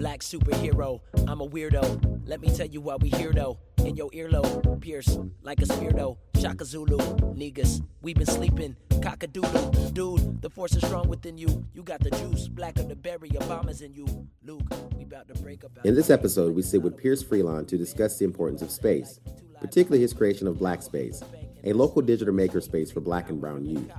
Black 0.00 0.20
superhero, 0.20 0.98
I'm 1.28 1.42
a 1.42 1.46
weirdo. 1.46 2.22
Let 2.24 2.40
me 2.40 2.48
tell 2.48 2.66
you 2.66 2.80
why 2.80 2.96
we 2.96 3.10
here 3.10 3.34
though. 3.34 3.58
In 3.84 3.96
your 3.96 4.08
earlobe, 4.12 4.80
pierce 4.80 5.18
like 5.42 5.60
a 5.60 5.66
spear 5.66 5.92
though. 5.92 6.16
Shaka 6.40 6.64
Zulu, 6.64 6.96
niggas, 7.36 7.84
we 8.00 8.14
been 8.14 8.24
sleeping. 8.24 8.76
Cockadoodle, 8.88 9.92
dude, 9.92 10.40
the 10.40 10.48
force 10.48 10.74
is 10.74 10.86
strong 10.86 11.06
within 11.10 11.36
you. 11.36 11.66
You 11.74 11.82
got 11.82 12.00
the 12.00 12.08
juice, 12.12 12.48
black 12.48 12.78
of 12.78 12.88
the 12.88 12.96
berry, 12.96 13.28
Obama's 13.28 13.82
in 13.82 13.92
you. 13.92 14.06
Luke, 14.42 14.72
we 14.96 15.02
about 15.02 15.28
to 15.28 15.34
break 15.42 15.64
up. 15.64 15.72
In 15.84 15.94
this 15.94 16.08
episode, 16.08 16.54
we 16.54 16.62
sit 16.62 16.80
with 16.80 16.96
Pierce 16.96 17.22
Freelon 17.22 17.68
to 17.68 17.76
discuss 17.76 18.16
the 18.16 18.24
importance 18.24 18.62
of 18.62 18.70
space, 18.70 19.20
particularly 19.60 20.00
his 20.00 20.14
creation 20.14 20.46
of 20.46 20.58
Black 20.58 20.80
Space, 20.80 21.22
a 21.62 21.74
local 21.74 22.00
digital 22.00 22.32
makerspace 22.32 22.90
for 22.90 23.00
black 23.00 23.28
and 23.28 23.38
brown 23.38 23.66
youth. 23.66 23.92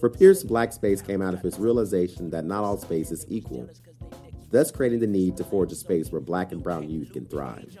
For 0.00 0.10
Pierce, 0.10 0.42
Black 0.42 0.72
Space 0.72 1.00
came 1.00 1.22
out 1.22 1.32
of 1.32 1.42
his 1.42 1.60
realization 1.60 2.30
that 2.30 2.44
not 2.44 2.64
all 2.64 2.76
space 2.76 3.12
is 3.12 3.24
equal, 3.28 3.70
thus 4.52 4.70
creating 4.70 5.00
the 5.00 5.06
need 5.06 5.36
to 5.38 5.44
forge 5.44 5.72
a 5.72 5.74
space 5.74 6.12
where 6.12 6.20
black 6.20 6.52
and 6.52 6.62
brown 6.62 6.88
youth 6.88 7.12
can 7.12 7.26
thrive. 7.26 7.76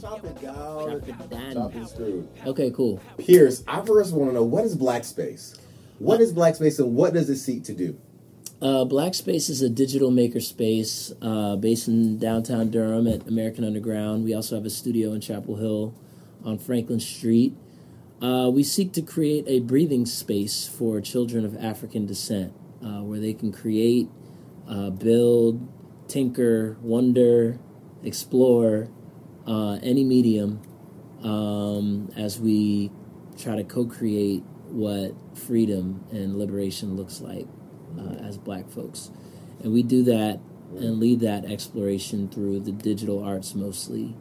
Chop 0.00 0.24
it 0.24 0.40
down. 0.42 1.00
Chop 1.00 1.08
it 1.08 1.30
down. 1.30 1.52
Chop 1.54 1.74
it 1.74 1.86
through. 1.86 2.28
Okay, 2.46 2.70
cool. 2.70 3.00
Pierce, 3.16 3.64
I 3.66 3.80
first 3.80 4.12
want 4.12 4.30
to 4.30 4.34
know 4.34 4.42
what 4.42 4.64
is 4.64 4.76
Black 4.76 5.04
Space? 5.04 5.56
What 5.98 6.20
is 6.20 6.32
Black 6.32 6.56
Space 6.56 6.78
and 6.78 6.94
what 6.94 7.14
does 7.14 7.30
it 7.30 7.38
seek 7.38 7.64
to 7.64 7.72
do? 7.72 7.96
Uh, 8.60 8.84
Black 8.84 9.14
Space 9.14 9.48
is 9.48 9.62
a 9.62 9.68
digital 9.68 10.10
maker 10.10 10.40
space 10.40 11.12
uh, 11.22 11.56
based 11.56 11.88
in 11.88 12.18
downtown 12.18 12.70
Durham 12.70 13.06
at 13.06 13.26
American 13.28 13.64
Underground. 13.64 14.24
We 14.24 14.34
also 14.34 14.56
have 14.56 14.64
a 14.64 14.70
studio 14.70 15.12
in 15.12 15.20
Chapel 15.20 15.56
Hill 15.56 15.94
on 16.44 16.58
Franklin 16.58 17.00
Street. 17.00 17.54
Uh, 18.22 18.48
we 18.48 18.62
seek 18.62 18.92
to 18.92 19.02
create 19.02 19.44
a 19.46 19.60
breathing 19.60 20.06
space 20.06 20.66
for 20.66 21.00
children 21.00 21.44
of 21.44 21.56
African 21.62 22.06
descent 22.06 22.52
uh, 22.82 23.02
where 23.02 23.18
they 23.18 23.34
can 23.34 23.52
create, 23.52 24.08
uh, 24.68 24.90
build, 24.90 25.68
tinker, 26.08 26.76
wonder, 26.80 27.58
explore 28.02 28.88
uh, 29.46 29.78
any 29.82 30.04
medium 30.04 30.62
um, 31.22 32.10
as 32.16 32.38
we 32.38 32.90
try 33.38 33.56
to 33.56 33.64
co 33.64 33.84
create 33.84 34.42
what 34.68 35.14
freedom 35.36 36.04
and 36.10 36.36
liberation 36.38 36.96
looks 36.96 37.20
like 37.20 37.46
uh, 37.98 38.14
as 38.26 38.38
black 38.38 38.68
folks. 38.70 39.10
And 39.62 39.72
we 39.72 39.82
do 39.82 40.02
that 40.04 40.40
and 40.76 40.98
lead 40.98 41.20
that 41.20 41.44
exploration 41.44 42.28
through 42.28 42.60
the 42.60 42.72
digital 42.72 43.22
arts 43.22 43.54
mostly. 43.54 44.16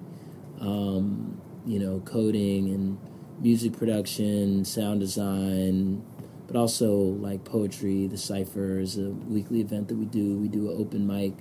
Um, 0.60 1.42
you 1.66 1.80
know, 1.80 2.02
coding 2.02 2.68
and 2.70 2.98
music 3.40 3.74
production, 3.74 4.66
sound 4.66 5.00
design, 5.00 6.06
but 6.48 6.56
also 6.56 6.94
like 6.94 7.44
poetry. 7.44 8.08
The 8.08 8.18
Cipher 8.18 8.80
is 8.80 8.98
a 8.98 9.10
weekly 9.10 9.62
event 9.62 9.88
that 9.88 9.96
we 9.96 10.06
do. 10.06 10.38
We 10.38 10.48
do 10.48 10.70
an 10.70 10.78
open 10.80 11.08
mic. 11.08 11.34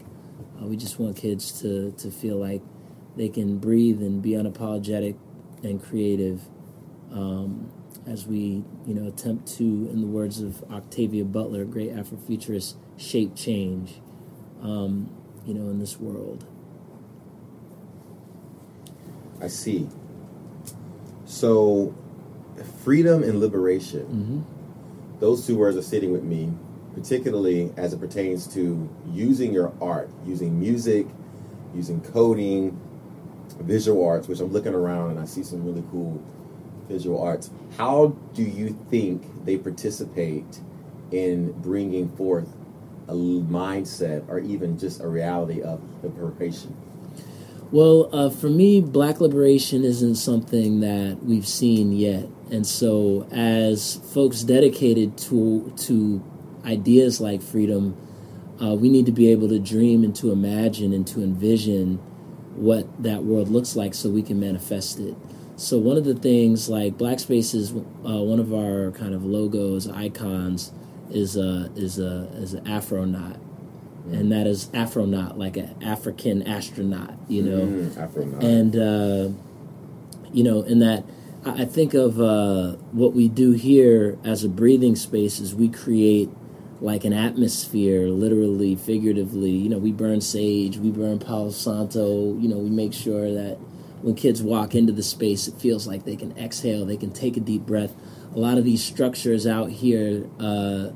Uh, 0.61 0.67
we 0.67 0.77
just 0.77 0.99
want 0.99 1.17
kids 1.17 1.61
to, 1.61 1.93
to 1.93 2.11
feel 2.11 2.37
like 2.37 2.63
they 3.17 3.29
can 3.29 3.59
breathe 3.59 4.01
and 4.01 4.23
be 4.23 4.31
unapologetic 4.31 5.17
and 5.63 5.83
creative 5.83 6.43
um, 7.13 7.71
as 8.07 8.27
we, 8.27 8.65
you 8.87 8.95
know, 8.95 9.07
attempt 9.07 9.47
to, 9.57 9.65
in 9.65 10.01
the 10.01 10.07
words 10.07 10.41
of 10.41 10.65
Octavia 10.71 11.25
Butler, 11.25 11.65
great 11.65 11.95
Afrofuturist, 11.95 12.75
shape 12.97 13.37
change, 13.37 14.01
um, 14.63 15.15
you 15.47 15.55
know, 15.55 15.71
in 15.71 15.79
this 15.79 16.01
world. 16.01 16.47
I 19.41 19.49
see. 19.49 19.89
So, 21.33 21.95
freedom 22.85 23.23
and 23.23 23.41
liberation, 23.41 24.05
Mm-hmm. 24.05 25.19
those 25.19 25.47
two 25.47 25.57
words 25.57 25.79
are 25.79 25.83
sitting 25.83 26.13
with 26.13 26.23
me, 26.23 26.53
particularly 26.95 27.73
as 27.79 27.95
it 27.95 28.01
pertains 28.01 28.47
to 28.49 28.87
using 29.11 29.51
your 29.51 29.73
art, 29.81 30.11
using 30.27 30.61
music, 30.61 31.07
using 31.75 32.03
coding, 32.03 32.79
visual 33.61 34.05
arts, 34.05 34.29
which 34.29 34.41
I'm 34.41 34.53
looking 34.53 34.75
around 34.75 35.13
and 35.13 35.19
I 35.21 35.25
see 35.25 35.43
some 35.43 35.65
really 35.65 35.83
cool 35.91 36.23
visual 36.87 37.21
arts. 37.23 37.51
How 37.79 38.09
do 38.35 38.43
you 38.43 38.79
think 38.91 39.23
they 39.47 39.57
participate 39.57 40.61
in 41.13 41.53
bringing 41.63 42.11
forth 42.11 42.49
a 43.09 43.15
mindset 43.15 44.29
or 44.29 44.39
even 44.39 44.79
just 44.79 45.01
a 45.01 45.09
reality 45.09 45.63
of 45.63 45.81
liberation? 46.05 46.77
Well, 47.73 48.11
uh, 48.13 48.29
for 48.29 48.51
me, 48.51 48.83
black 48.83 49.19
liberation 49.19 49.83
isn't 49.83 50.17
something 50.17 50.81
that 50.81 51.21
we've 51.25 51.49
seen 51.49 51.93
yet, 51.93 52.29
and 52.51 52.67
so 52.67 53.27
as 53.33 53.97
folks 54.13 54.43
dedicated 54.43 55.17
to 55.29 55.73
to 55.87 56.23
ideas 56.67 57.19
like 57.19 57.41
freedom, 57.41 57.97
uh, 58.63 58.75
we 58.75 58.91
need 58.91 59.07
to 59.07 59.13
be 59.13 59.31
able 59.31 59.49
to 59.49 59.59
dream 59.59 60.05
and 60.05 60.15
to 60.17 60.33
imagine 60.33 60.93
and 60.93 61.07
to 61.07 61.23
envision 61.23 61.97
what 62.57 63.03
that 63.03 63.25
world 63.25 63.49
looks 63.49 63.75
like, 63.75 63.95
so 63.95 64.11
we 64.11 64.23
can 64.23 64.39
manifest 64.39 65.01
it. 65.01 65.17
So 65.57 65.79
one 65.79 65.97
of 65.97 66.05
the 66.05 66.15
things, 66.15 66.69
like 66.69 66.99
Black 66.99 67.21
Space, 67.21 67.55
is 67.55 67.73
uh, 67.73 68.21
one 68.21 68.39
of 68.39 68.53
our 68.53 68.91
kind 68.91 69.15
of 69.15 69.25
logos, 69.25 69.89
icons, 69.89 70.73
is 71.11 71.39
a 71.39 71.73
is 71.75 71.99
a 71.99 72.29
is 72.35 72.53
an 72.53 72.69
Afronaut, 74.07 74.21
and 74.21 74.33
that 74.33 74.47
is 74.47 74.67
Afronaut, 74.69 75.37
like 75.37 75.57
an 75.57 75.75
African 75.83 76.43
astronaut, 76.43 77.15
you 77.29 77.43
know? 77.43 77.67
Mm, 77.67 78.43
and 78.43 78.77
uh, 78.77 79.29
you 80.33 80.43
know 80.43 80.63
in 80.63 80.79
that 80.81 81.05
i 81.45 81.63
I 81.63 81.65
think 81.65 81.93
of 81.95 82.21
uh, 82.21 82.73
what 82.93 83.15
we 83.15 83.29
do 83.29 83.51
here 83.51 84.17
as 84.25 84.45
a 84.45 84.49
breathing 84.49 84.95
space 84.95 85.41
is 85.41 85.55
we 85.55 85.69
create 85.69 86.31
like 86.81 87.05
an 87.05 87.13
atmosphere 87.13 88.09
literally 88.09 88.75
figuratively. 88.77 89.51
You 89.51 89.69
know 89.69 89.79
we 89.79 89.93
burn 89.93 90.21
sage 90.21 90.79
we 90.79 90.91
burn 90.91 91.19
palo 91.19 91.51
santo. 91.51 92.37
You 92.39 92.49
know 92.49 92.59
we 92.59 92.71
make 92.71 92.93
sure 92.93 93.33
that 93.33 93.59
when 94.03 94.15
kids 94.15 94.43
walk 94.43 94.75
into 94.75 94.93
the 94.93 95.03
space 95.03 95.47
it 95.49 95.55
feels 95.61 95.87
like 95.87 96.05
they 96.05 96.17
can 96.17 96.37
exhale 96.37 96.85
they 96.85 96.97
can 96.97 97.13
take 97.13 97.37
a 97.37 97.41
deep 97.41 97.63
breath. 97.63 97.95
A 98.35 98.39
lot 98.39 98.57
of 98.57 98.65
these 98.65 98.83
structures 98.83 99.47
out 99.47 99.71
here 99.71 100.27
uh, 100.41 100.91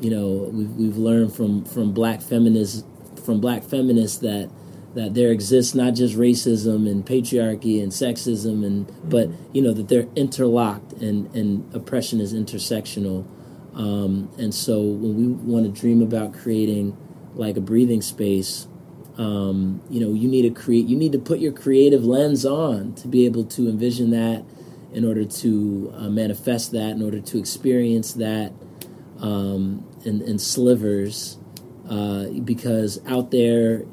you 0.00 0.10
know 0.10 0.50
we've, 0.52 0.70
we've 0.72 0.96
learned 0.96 1.32
from 1.32 1.64
from 1.64 1.92
black 1.92 2.20
feminists 2.20 2.84
from 3.24 3.40
black 3.40 3.62
feminists 3.62 4.18
that 4.18 4.50
that 4.94 5.12
there 5.12 5.30
exists 5.30 5.74
not 5.74 5.94
just 5.94 6.16
racism 6.16 6.90
and 6.90 7.04
patriarchy 7.04 7.82
and 7.82 7.92
sexism 7.92 8.64
and 8.64 8.90
but 9.04 9.28
you 9.52 9.60
know 9.60 9.72
that 9.72 9.88
they're 9.88 10.08
interlocked 10.16 10.92
and 10.94 11.34
and 11.34 11.74
oppression 11.74 12.20
is 12.20 12.32
intersectional. 12.32 13.26
Um, 13.74 14.30
and 14.38 14.54
so 14.54 14.80
when 14.80 15.16
we 15.18 15.26
want 15.26 15.66
to 15.66 15.80
dream 15.80 16.00
about 16.00 16.32
creating 16.32 16.96
like 17.34 17.58
a 17.58 17.60
breathing 17.60 18.00
space 18.00 18.68
um, 19.18 19.82
you 19.90 20.00
know 20.00 20.12
you 20.12 20.28
need 20.28 20.42
to 20.42 20.50
create 20.50 20.86
you 20.86 20.96
need 20.96 21.12
to 21.12 21.18
put 21.18 21.38
your 21.38 21.52
creative 21.52 22.04
lens 22.04 22.44
on 22.44 22.94
to 22.94 23.08
be 23.08 23.24
able 23.26 23.44
to 23.44 23.68
envision 23.68 24.10
that 24.10 24.44
in 24.92 25.04
order 25.04 25.24
to 25.24 25.92
uh, 25.94 26.08
manifest 26.08 26.72
that 26.72 26.92
in 26.92 27.02
order 27.02 27.20
to 27.20 27.38
experience 27.38 28.14
that 28.14 28.52
um, 29.20 29.86
in, 30.04 30.22
in 30.22 30.38
slivers 30.38 31.38
uh, 31.88 32.26
because 32.44 33.00
out 33.06 33.30
there 33.30 33.84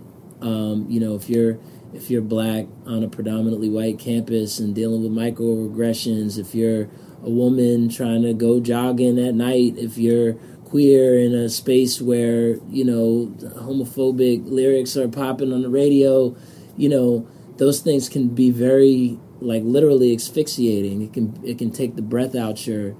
um, 0.41 0.85
you 0.89 0.99
know 0.99 1.15
if 1.15 1.29
you're 1.29 1.57
if 1.93 2.09
you're 2.09 2.21
black 2.21 2.65
on 2.85 3.03
a 3.03 3.07
predominantly 3.07 3.69
white 3.69 3.99
campus 3.99 4.59
and 4.59 4.73
dealing 4.75 5.03
with 5.03 5.11
microaggressions 5.11 6.37
if 6.37 6.55
you're 6.55 6.89
a 7.23 7.29
woman 7.29 7.87
trying 7.87 8.21
to 8.23 8.33
go 8.33 8.59
jogging 8.59 9.19
at 9.19 9.33
night 9.33 9.75
if 9.77 9.97
you're 9.97 10.33
queer 10.65 11.19
in 11.19 11.33
a 11.33 11.47
space 11.47 12.01
where 12.01 12.57
you 12.69 12.83
know 12.83 13.31
homophobic 13.61 14.41
lyrics 14.45 14.97
are 14.97 15.07
popping 15.07 15.53
on 15.53 15.61
the 15.61 15.69
radio 15.69 16.35
you 16.75 16.89
know 16.89 17.27
those 17.57 17.79
things 17.79 18.09
can 18.09 18.29
be 18.29 18.49
very 18.49 19.19
like 19.43 19.63
literally 19.63 20.15
asphyxiating. 20.15 21.01
It 21.01 21.13
can 21.13 21.39
it 21.43 21.57
can 21.57 21.71
take 21.71 21.95
the 21.95 22.01
breath 22.01 22.35
out 22.35 22.65
your 22.65 22.95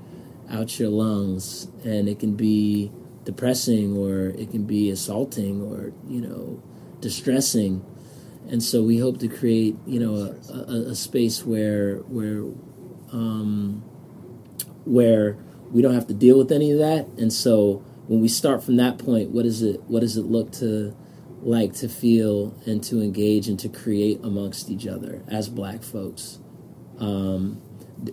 out 0.53 0.79
your 0.79 0.89
lungs 0.89 1.67
and 1.83 2.07
it 2.07 2.19
can 2.19 2.35
be 2.35 2.91
depressing 3.23 3.97
or 3.97 4.27
it 4.39 4.51
can 4.51 4.65
be 4.65 4.89
assaulting 4.89 5.61
or 5.61 5.91
you 6.07 6.21
know 6.21 6.61
distressing. 6.99 7.83
And 8.49 8.61
so 8.61 8.83
we 8.83 8.99
hope 8.99 9.19
to 9.19 9.27
create 9.27 9.75
you 9.85 9.99
know 9.99 10.15
a, 10.15 10.53
a, 10.53 10.91
a 10.91 10.95
space 10.95 11.43
where 11.43 11.97
where 11.97 12.43
um, 13.11 13.83
where 14.85 15.37
we 15.71 15.81
don't 15.81 15.93
have 15.93 16.07
to 16.07 16.13
deal 16.13 16.37
with 16.37 16.51
any 16.51 16.71
of 16.71 16.79
that. 16.79 17.07
And 17.17 17.33
so 17.33 17.83
when 18.07 18.21
we 18.21 18.27
start 18.27 18.63
from 18.63 18.75
that 18.75 18.97
point 18.97 19.31
what 19.31 19.45
is 19.45 19.61
it 19.61 19.81
what 19.87 20.01
does 20.01 20.17
it 20.17 20.25
look 20.25 20.51
to 20.51 20.95
like 21.41 21.73
to 21.73 21.89
feel 21.89 22.55
and 22.65 22.83
to 22.83 23.01
engage 23.01 23.47
and 23.47 23.59
to 23.59 23.69
create 23.69 24.19
amongst 24.23 24.69
each 24.69 24.87
other 24.87 25.23
as 25.27 25.49
black 25.49 25.83
folks? 25.83 26.39
Um, 26.99 27.61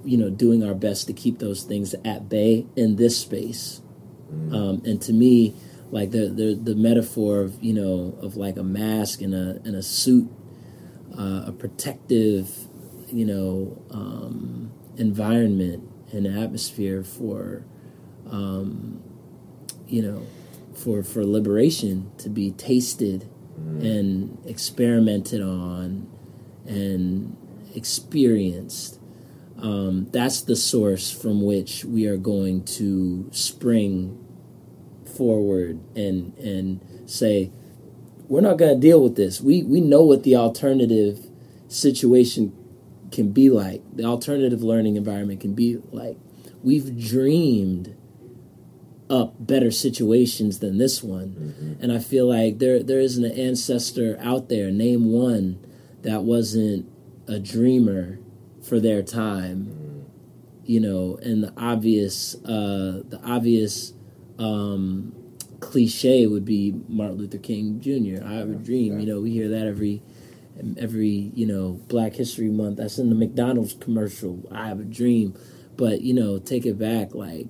you 0.05 0.17
know 0.17 0.31
doing 0.31 0.65
our 0.65 0.75
best 0.75 1.07
to 1.07 1.13
keep 1.13 1.39
those 1.39 1.63
things 1.63 1.95
at 2.05 2.29
bay 2.29 2.67
in 2.77 2.97
this 2.97 3.19
space. 3.19 3.83
Um, 4.53 4.83
and 4.85 5.03
to 5.03 5.13
me 5.13 5.57
like 5.91 6.13
the, 6.13 6.29
the 6.29 6.55
the 6.55 6.77
metaphor 6.77 7.41
of 7.41 7.61
you 7.63 7.75
know 7.75 8.17
of 8.23 8.37
like 8.37 8.57
a 8.57 8.63
mask 8.63 9.23
and 9.23 9.35
a 9.35 9.61
and 9.65 9.75
a 9.75 9.83
suit 9.83 10.31
uh, 11.19 11.45
a 11.47 11.53
protective 11.53 12.69
you 13.09 13.27
know 13.27 13.83
um, 13.91 14.73
environment 14.97 15.91
and 16.13 16.27
atmosphere 16.27 17.03
for, 17.03 17.65
um, 18.31 19.03
you 19.87 20.03
know, 20.03 20.27
for 20.75 21.03
for 21.03 21.25
liberation 21.25 22.11
to 22.19 22.29
be 22.29 22.51
tasted 22.53 23.29
and 23.83 24.39
experimented 24.47 25.43
on 25.43 26.09
and 26.67 27.37
experienced. 27.75 29.00
Um, 29.63 30.09
that's 30.11 30.41
the 30.43 30.57
source 30.57 31.11
from 31.11 31.43
which 31.43 31.85
we 31.85 32.07
are 32.07 32.17
going 32.17 32.65
to 32.65 33.29
spring 33.33 34.27
forward 35.17 35.81
and 35.95 36.37
and 36.39 36.81
say 37.11 37.53
we're 38.29 38.41
not 38.41 38.57
going 38.57 38.75
to 38.75 38.81
deal 38.81 39.03
with 39.03 39.17
this. 39.17 39.41
We 39.41 39.63
we 39.63 39.81
know 39.81 40.03
what 40.03 40.23
the 40.23 40.37
alternative 40.37 41.27
situation 41.69 42.57
can 43.11 43.33
be 43.33 43.51
like. 43.51 43.83
The 43.95 44.05
alternative 44.05 44.63
learning 44.63 44.97
environment 44.97 45.41
can 45.41 45.55
be 45.55 45.79
like. 45.91 46.17
We've 46.63 46.99
dreamed 46.99 47.97
up 49.09 49.35
better 49.41 49.71
situations 49.71 50.61
than 50.61 50.79
this 50.79 51.03
one, 51.03 51.79
and 51.81 51.91
I 51.91 51.99
feel 51.99 52.29
like 52.29 52.59
there 52.59 52.83
there 52.83 53.01
isn't 53.01 53.25
an 53.25 53.33
ancestor 53.33 54.17
out 54.21 54.49
there. 54.49 54.71
Name 54.71 55.11
one 55.11 55.59
that 56.03 56.23
wasn't 56.23 56.91
a 57.27 57.39
dreamer 57.39 58.19
for 58.63 58.81
their 58.81 59.03
time, 59.03 60.07
you 60.65 60.81
know. 60.81 61.19
And 61.23 61.45
the 61.45 61.53
obvious 61.57 62.35
uh, 62.45 63.03
the 63.09 63.21
obvious 63.25 63.93
um, 64.39 65.15
cliche 65.61 66.27
would 66.27 66.45
be 66.45 66.75
Martin 66.89 67.19
Luther 67.19 67.39
King 67.39 67.81
Jr. 67.81 68.25
I 68.25 68.35
have 68.35 68.51
a 68.51 68.55
dream. 68.55 68.99
You 69.01 69.07
know, 69.07 69.21
we 69.21 69.31
hear 69.31 69.49
that 69.49 69.67
every 69.67 70.03
every 70.79 71.33
you 71.35 71.47
know 71.47 71.81
Black 71.89 72.15
History 72.15 72.49
Month. 72.49 72.79
That's 72.79 72.99
in 72.99 73.09
the 73.09 73.15
McDonald's 73.15 73.75
commercial. 73.75 74.43
I 74.51 74.69
have 74.69 74.81
a 74.81 74.85
dream, 74.85 75.35
but 75.77 76.01
you 76.03 76.15
know, 76.15 76.39
take 76.39 76.67
it 76.67 76.79
back. 76.79 77.15
Like 77.15 77.47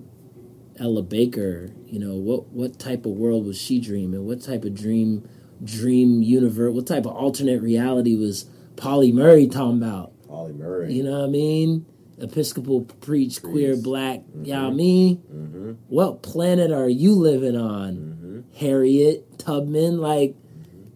Ella 0.78 1.02
Baker, 1.02 1.70
you 1.86 1.98
know, 1.98 2.14
what 2.16 2.48
what 2.48 2.78
type 2.78 3.06
of 3.06 3.12
world 3.12 3.46
was 3.46 3.60
she 3.60 3.80
dreaming? 3.80 4.26
What 4.26 4.42
type 4.42 4.64
of 4.64 4.74
dream 4.74 5.28
dream 5.62 6.22
universe? 6.22 6.74
What 6.74 6.86
type 6.86 7.06
of 7.06 7.12
alternate 7.12 7.62
reality 7.62 8.16
was 8.16 8.46
Pauli 8.76 9.12
Murray 9.12 9.46
talking 9.46 9.82
about? 9.82 10.12
Ollie 10.30 10.52
Murray. 10.52 10.92
You 10.92 11.02
know 11.04 11.18
what 11.20 11.26
I 11.28 11.30
mean? 11.30 11.86
Episcopal 12.18 12.82
preach, 13.00 13.42
queer, 13.42 13.76
black. 13.76 14.20
You 14.42 14.52
know 14.52 14.64
what 14.64 14.70
I 14.72 14.74
mean? 14.74 15.16
Mm-hmm. 15.16 15.72
What 15.88 16.22
planet 16.22 16.70
are 16.70 16.88
you 16.88 17.14
living 17.14 17.56
on? 17.56 17.94
Mm-hmm. 17.96 18.40
Harriet 18.58 19.38
Tubman, 19.38 19.98
like 19.98 20.34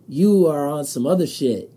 you 0.09 0.47
are 0.47 0.67
on 0.69 0.85
some 0.85 1.07
other 1.07 1.27
shit, 1.27 1.71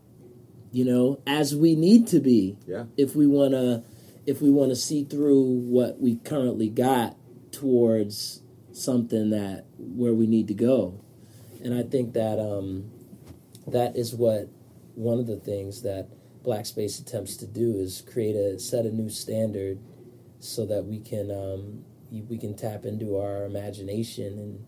you 0.72 0.84
know, 0.86 1.20
as 1.26 1.56
we 1.56 1.76
need 1.76 2.08
to 2.08 2.20
be 2.20 2.58
Yeah. 2.68 2.86
if 2.98 3.16
we 3.16 3.26
want 3.28 3.52
to 3.54 3.84
if 4.26 4.42
we 4.42 4.50
want 4.50 4.70
to 4.72 4.76
see 4.76 5.06
through 5.06 5.42
what 5.42 6.02
we 6.02 6.18
currently 6.18 6.68
got 6.70 7.16
towards 7.52 8.42
something 8.74 9.30
that 9.30 9.66
where 9.78 10.14
we 10.14 10.28
need 10.28 10.50
to 10.50 10.54
go. 10.54 11.00
And 11.64 11.74
I 11.74 11.84
think 11.84 12.14
that 12.14 12.38
um 12.40 12.92
that 13.66 13.96
is 13.96 14.14
what 14.14 14.50
one 14.96 15.20
of 15.20 15.28
the 15.28 15.38
things 15.38 15.84
that 15.84 16.10
Black 16.48 16.66
Space 16.66 16.98
attempts 16.98 17.36
to 17.36 17.46
do 17.46 17.76
is 17.76 18.02
create 18.10 18.38
a 18.38 18.58
set 18.58 18.86
a 18.86 18.90
new 18.90 19.10
standard 19.10 19.80
so 20.40 20.66
that 20.66 20.86
we 20.86 20.98
can 20.98 21.30
um, 21.30 21.84
we 22.30 22.38
can 22.38 22.56
tap 22.56 22.86
into 22.86 23.18
our 23.18 23.44
imagination 23.44 24.40
and 24.40 24.66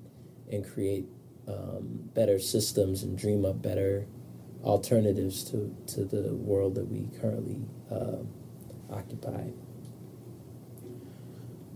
and 0.51 0.69
create 0.69 1.05
um, 1.47 2.01
better 2.13 2.37
systems 2.37 3.03
and 3.03 3.17
dream 3.17 3.45
up 3.45 3.61
better 3.61 4.05
alternatives 4.61 5.41
to, 5.45 5.73
to 5.87 6.03
the 6.03 6.35
world 6.35 6.75
that 6.75 6.83
we 6.83 7.07
currently 7.21 7.61
uh, 7.89 8.17
occupy. 8.93 9.45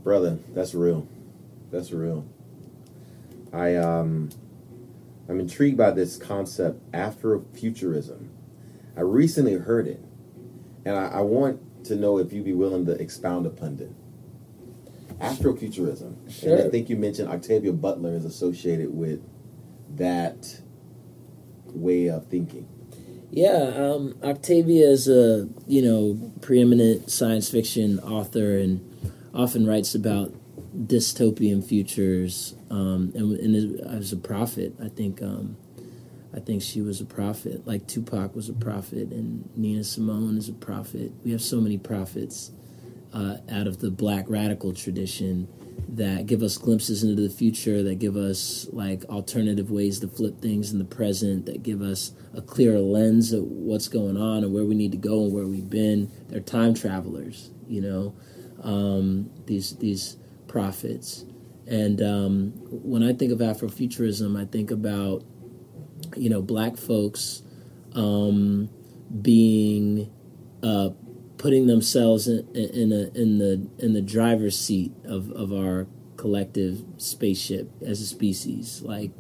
brother 0.04 0.38
that's 0.54 0.74
real. 0.76 1.08
That's 1.72 1.94
real. 1.94 2.26
I 3.54 3.78
um 3.78 4.32
i'm 5.30 5.40
intrigued 5.40 5.78
by 5.78 5.92
this 5.92 6.18
concept 6.18 6.92
afrofuturism 6.92 8.28
i 8.98 9.02
recently 9.02 9.54
heard 9.54 9.88
it 9.88 10.02
and 10.86 10.96
I, 10.96 11.08
I 11.08 11.22
want 11.22 11.86
to 11.86 11.96
know 11.96 12.18
if 12.18 12.32
you'd 12.34 12.46
be 12.46 12.54
willing 12.54 12.86
to 12.88 12.92
expound 12.94 13.46
upon 13.46 13.80
it. 13.80 13.92
Afrofuturism 15.20 16.16
and 16.44 16.62
i 16.62 16.70
think 16.70 16.90
you 16.90 16.96
mentioned 16.98 17.30
octavia 17.30 17.72
butler 17.72 18.14
is 18.16 18.26
associated 18.26 18.94
with 18.94 19.22
that 19.96 20.60
way 21.68 22.08
of 22.08 22.28
thinking. 22.28 22.68
Yeah, 23.32 23.74
um, 23.76 24.16
Octavia 24.24 24.88
is 24.88 25.08
a 25.08 25.48
you 25.68 25.82
know 25.82 26.32
preeminent 26.42 27.10
science 27.10 27.50
fiction 27.50 28.00
author 28.00 28.58
and 28.58 28.80
often 29.34 29.66
writes 29.66 29.96
about 29.96 30.32
dystopian 30.88 31.64
futures. 31.64 32.56
Um, 32.70 33.12
and, 33.16 33.38
and 33.40 33.56
is- 33.56 33.82
as 33.82 34.14
a 34.14 34.18
prophet, 34.18 34.74
I 34.84 34.88
think 34.90 35.22
um, 35.24 35.58
I 36.36 36.40
think 36.40 36.62
she 36.62 36.82
was 36.82 37.00
a 37.00 37.06
prophet, 37.06 37.68
like 37.68 37.88
Tupac 37.88 38.36
was 38.36 38.50
a 38.50 38.54
prophet, 38.54 39.12
and 39.12 39.48
Nina 39.56 39.84
Simone 39.84 40.38
is 40.38 40.50
a 40.50 40.54
prophet. 40.54 41.12
We 41.24 41.32
have 41.32 41.42
so 41.42 41.62
many 41.62 41.78
prophets 41.78 42.52
uh, 43.14 43.38
out 43.50 43.68
of 43.68 43.80
the 43.80 43.92
Black 43.92 44.26
radical 44.28 44.74
tradition 44.74 45.48
that 45.90 46.26
give 46.26 46.42
us 46.42 46.58
glimpses 46.58 47.04
into 47.04 47.22
the 47.22 47.30
future, 47.30 47.84
that 47.84 48.00
give 48.00 48.16
us 48.16 48.68
like 48.72 49.06
alternative 49.06 49.70
ways 49.70 50.00
to 50.00 50.08
flip 50.08 50.42
things 50.42 50.72
in 50.72 50.80
the 50.80 50.86
present, 50.86 51.46
that 51.46 51.62
give 51.62 51.82
us 51.82 52.14
a 52.34 52.42
clearer 52.42 52.80
lens 52.80 53.32
of 53.32 53.44
what's 53.44 53.88
going 53.88 54.18
on 54.18 54.44
and 54.44 54.54
where 54.54 54.66
we 54.66 54.74
need 54.74 54.92
to 54.92 54.98
go 54.98 55.24
and 55.24 55.34
where 55.34 55.46
we've 55.46 55.70
been. 55.70 56.12
They're 56.30 56.40
time 56.40 56.74
travelers, 56.74 57.52
you 57.68 57.82
know, 57.82 58.16
um, 58.64 59.30
these 59.46 59.76
these 59.78 60.18
prophets. 60.48 61.26
And 61.68 62.02
um, 62.02 62.54
when 62.70 63.04
I 63.04 63.14
think 63.14 63.32
of 63.32 63.40
Afrofuturism, 63.40 64.40
I 64.40 64.46
think 64.46 64.72
about 64.72 65.24
you 66.16 66.30
know 66.30 66.42
black 66.42 66.78
folks 66.78 67.42
um, 67.96 68.70
being 69.22 70.12
uh, 70.62 70.90
putting 71.38 71.68
themselves 71.68 72.28
in, 72.28 72.48
in 72.56 72.92
a, 72.92 73.12
in 73.20 73.38
the 73.38 73.68
in 73.80 73.94
the 73.94 74.02
driver's 74.02 74.58
seat 74.58 74.92
of, 75.04 75.32
of 75.32 75.52
our 75.52 75.88
collective 76.16 76.84
spaceship 76.98 77.70
as 77.82 78.02
a 78.02 78.06
species. 78.06 78.82
Like 78.82 79.12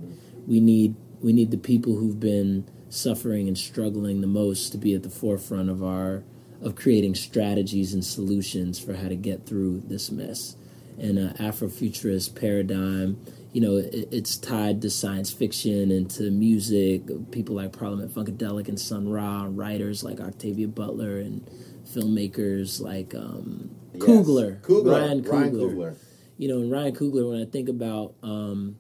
we 0.48 0.60
need 0.60 0.96
we 1.22 1.34
need 1.34 1.52
the 1.52 1.58
people 1.58 1.96
who've 1.96 2.20
been 2.20 2.70
suffering 2.90 3.48
and 3.48 3.58
struggling 3.58 4.22
the 4.22 4.28
most 4.28 4.72
to 4.72 4.78
be 4.78 4.94
at 4.94 5.04
the 5.04 5.10
forefront 5.10 5.70
of 5.70 5.84
our 5.84 6.24
of 6.62 6.76
creating 6.76 7.14
strategies 7.16 7.94
and 7.94 8.06
solutions 8.06 8.80
for 8.80 8.94
how 8.94 9.10
to 9.10 9.16
get 9.16 9.46
through 9.46 9.82
this 9.88 10.10
mess. 10.10 10.56
And 10.98 11.20
uh, 11.20 11.34
Afrofuturist 11.34 12.40
paradigm, 12.40 13.20
you 13.54 13.62
know, 13.62 13.78
it, 13.78 14.10
it's 14.12 14.36
tied 14.38 14.82
to 14.82 14.90
science 14.90 15.32
fiction 15.32 15.92
and 15.92 16.10
to 16.12 16.30
music. 16.32 17.04
People 17.32 17.56
like 17.56 17.72
Parliament 17.78 18.14
Funkadelic 18.14 18.68
and 18.68 18.80
Sun 18.80 19.08
Ra, 19.10 19.46
writers 19.50 20.04
like 20.04 20.20
Octavia 20.20 20.68
Butler 20.68 21.20
and 21.20 21.48
filmmakers 21.86 22.82
like 22.82 23.14
um, 23.16 23.70
Yes. 23.94 24.02
Coogler, 24.02 24.60
Coogler 24.62 24.92
Ryan 24.92 25.22
Ryan 25.22 25.52
Coogler. 25.54 25.74
Coogler. 25.76 25.96
You 26.38 26.48
know, 26.48 26.58
and 26.62 26.72
Ryan 26.72 26.96
Coogler. 26.96 27.30
When 27.30 27.42
I 27.42 27.46
think 27.46 27.70
about 27.70 28.16
um, 28.24 28.76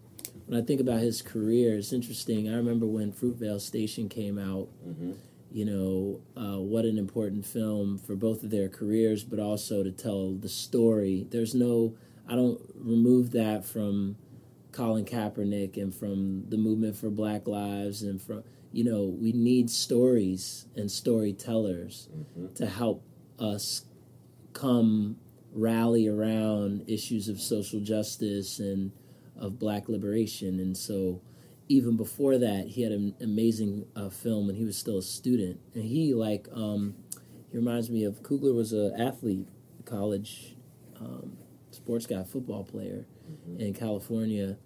when 0.47 0.59
I 0.59 0.65
think 0.65 0.81
about 0.81 0.99
his 1.01 1.21
career, 1.21 1.77
it's 1.77 1.93
interesting. 1.93 2.49
I 2.49 2.55
remember 2.55 2.87
when 2.87 3.11
Fruitvale 3.11 3.61
Station 3.61 4.09
came 4.09 4.39
out. 4.39 4.69
Mhm. 4.87 5.13
You 5.51 5.65
know, 5.65 6.21
uh, 6.35 6.59
what 6.59 6.83
an 6.85 6.97
important 6.97 7.45
film 7.45 7.99
for 7.99 8.15
both 8.15 8.41
of 8.43 8.49
their 8.49 8.69
careers, 8.69 9.23
but 9.23 9.37
also 9.37 9.83
to 9.83 9.91
tell 9.91 10.33
the 10.33 10.49
story. 10.49 11.27
There's 11.29 11.53
no, 11.53 11.93
I 12.27 12.33
don't 12.33 12.59
remove 12.73 13.33
that 13.33 13.63
from 13.63 14.15
Colin 14.73 15.05
Kaepernick 15.05 15.77
and 15.77 15.93
from 15.93 16.49
the 16.49 16.57
movement 16.57 16.97
for 16.97 17.09
Black 17.09 17.47
Lives 17.47 18.01
and 18.03 18.21
from, 18.21 18.43
you 18.71 18.83
know, 18.83 19.05
we 19.05 19.31
need 19.31 19.69
stories 19.69 20.65
and 20.75 20.91
storytellers 20.91 22.09
Mhm. 22.37 22.53
to 22.55 22.65
help 22.65 23.03
us 23.39 23.85
come 24.53 25.17
rally 25.53 26.07
around 26.07 26.83
issues 26.87 27.29
of 27.29 27.39
social 27.39 27.79
justice 27.79 28.59
and 28.59 28.91
of 29.37 29.59
black 29.59 29.87
liberation. 29.87 30.59
And 30.59 30.75
so, 30.75 31.21
even 31.69 31.95
before 31.95 32.37
that, 32.39 32.67
he 32.67 32.81
had 32.81 32.91
an 32.91 33.15
amazing 33.21 33.85
uh, 33.95 34.09
film 34.09 34.47
when 34.47 34.55
he 34.55 34.65
was 34.65 34.75
still 34.77 34.97
a 34.97 35.03
student. 35.03 35.59
And 35.73 35.85
he, 35.85 36.13
like, 36.13 36.47
um, 36.51 36.95
he 37.51 37.57
reminds 37.57 37.89
me 37.89 38.03
of 38.03 38.21
Coogler 38.23 38.53
was 38.53 38.73
an 38.73 38.93
athlete, 38.99 39.47
college 39.85 40.55
um, 40.99 41.37
sports 41.71 42.05
guy, 42.05 42.23
football 42.23 42.63
player 42.63 43.05
in 43.57 43.73
California. 43.73 44.57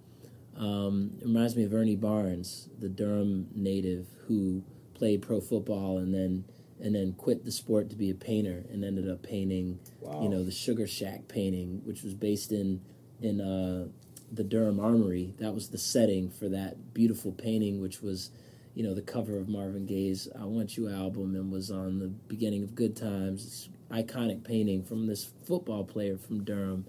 Um, 0.55 1.11
it 1.19 1.25
reminds 1.25 1.55
me 1.55 1.63
of 1.65 1.73
Ernie 1.73 1.95
Barnes, 1.95 2.69
the 2.79 2.89
Durham 2.89 3.47
native 3.53 4.07
who 4.27 4.63
played 4.93 5.21
pro 5.21 5.39
football 5.39 5.97
and 5.99 6.13
then 6.13 6.45
and 6.79 6.93
then 6.93 7.13
quit 7.13 7.43
the 7.43 7.51
sport 7.51 7.89
to 7.89 7.95
be 7.95 8.09
a 8.11 8.15
painter 8.15 8.63
and 8.71 8.83
ended 8.85 9.09
up 9.09 9.23
painting, 9.23 9.79
Wow. 9.99 10.21
you 10.21 10.29
know, 10.29 10.43
the 10.43 10.51
Sugar 10.51 10.85
Shack 10.85 11.27
painting, 11.27 11.81
which 11.85 12.03
was 12.03 12.13
based 12.13 12.51
in 12.51 12.81
in 13.21 13.41
uh, 13.41 13.87
the 14.31 14.43
Durham 14.43 14.79
Armory. 14.79 15.33
That 15.39 15.53
was 15.53 15.69
the 15.69 15.77
setting 15.77 16.29
for 16.29 16.49
that 16.49 16.93
beautiful 16.93 17.31
painting, 17.31 17.81
which 17.81 18.01
was, 18.01 18.29
you 18.75 18.83
know, 18.83 18.93
the 18.93 19.01
cover 19.01 19.37
of 19.37 19.47
Marvin 19.47 19.85
Gaye's 19.85 20.27
"I 20.39 20.45
Want 20.45 20.77
You" 20.77 20.89
album 20.89 21.35
and 21.35 21.51
was 21.51 21.71
on 21.71 21.99
the 21.99 22.07
beginning 22.07 22.63
of 22.63 22.75
Good 22.75 22.95
Times. 22.95 23.45
It's 23.45 23.69
iconic 23.91 24.43
painting 24.43 24.83
from 24.83 25.07
this 25.07 25.29
football 25.45 25.83
player 25.83 26.17
from 26.17 26.43
Durham, 26.43 26.85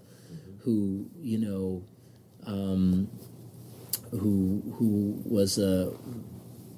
who 0.61 1.09
you 1.21 1.37
know, 1.37 1.83
um, 2.45 3.09
who 4.11 4.75
who 4.77 5.21
was 5.25 5.57
a 5.57 5.93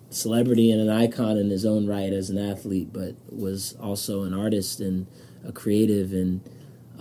celebrity 0.09 0.71
and 0.71 0.81
an 0.81 0.89
icon 0.89 1.38
in 1.38 1.50
his 1.50 1.65
own 1.65 1.88
right 1.88 2.11
as 2.11 2.29
an 2.29 2.38
athlete, 2.38 2.91
but 2.91 3.15
was 3.29 3.75
also 3.81 4.23
an 4.23 4.33
artist 4.33 4.79
and 4.79 5.07
a 5.45 5.51
creative. 5.51 6.11
And 6.11 6.41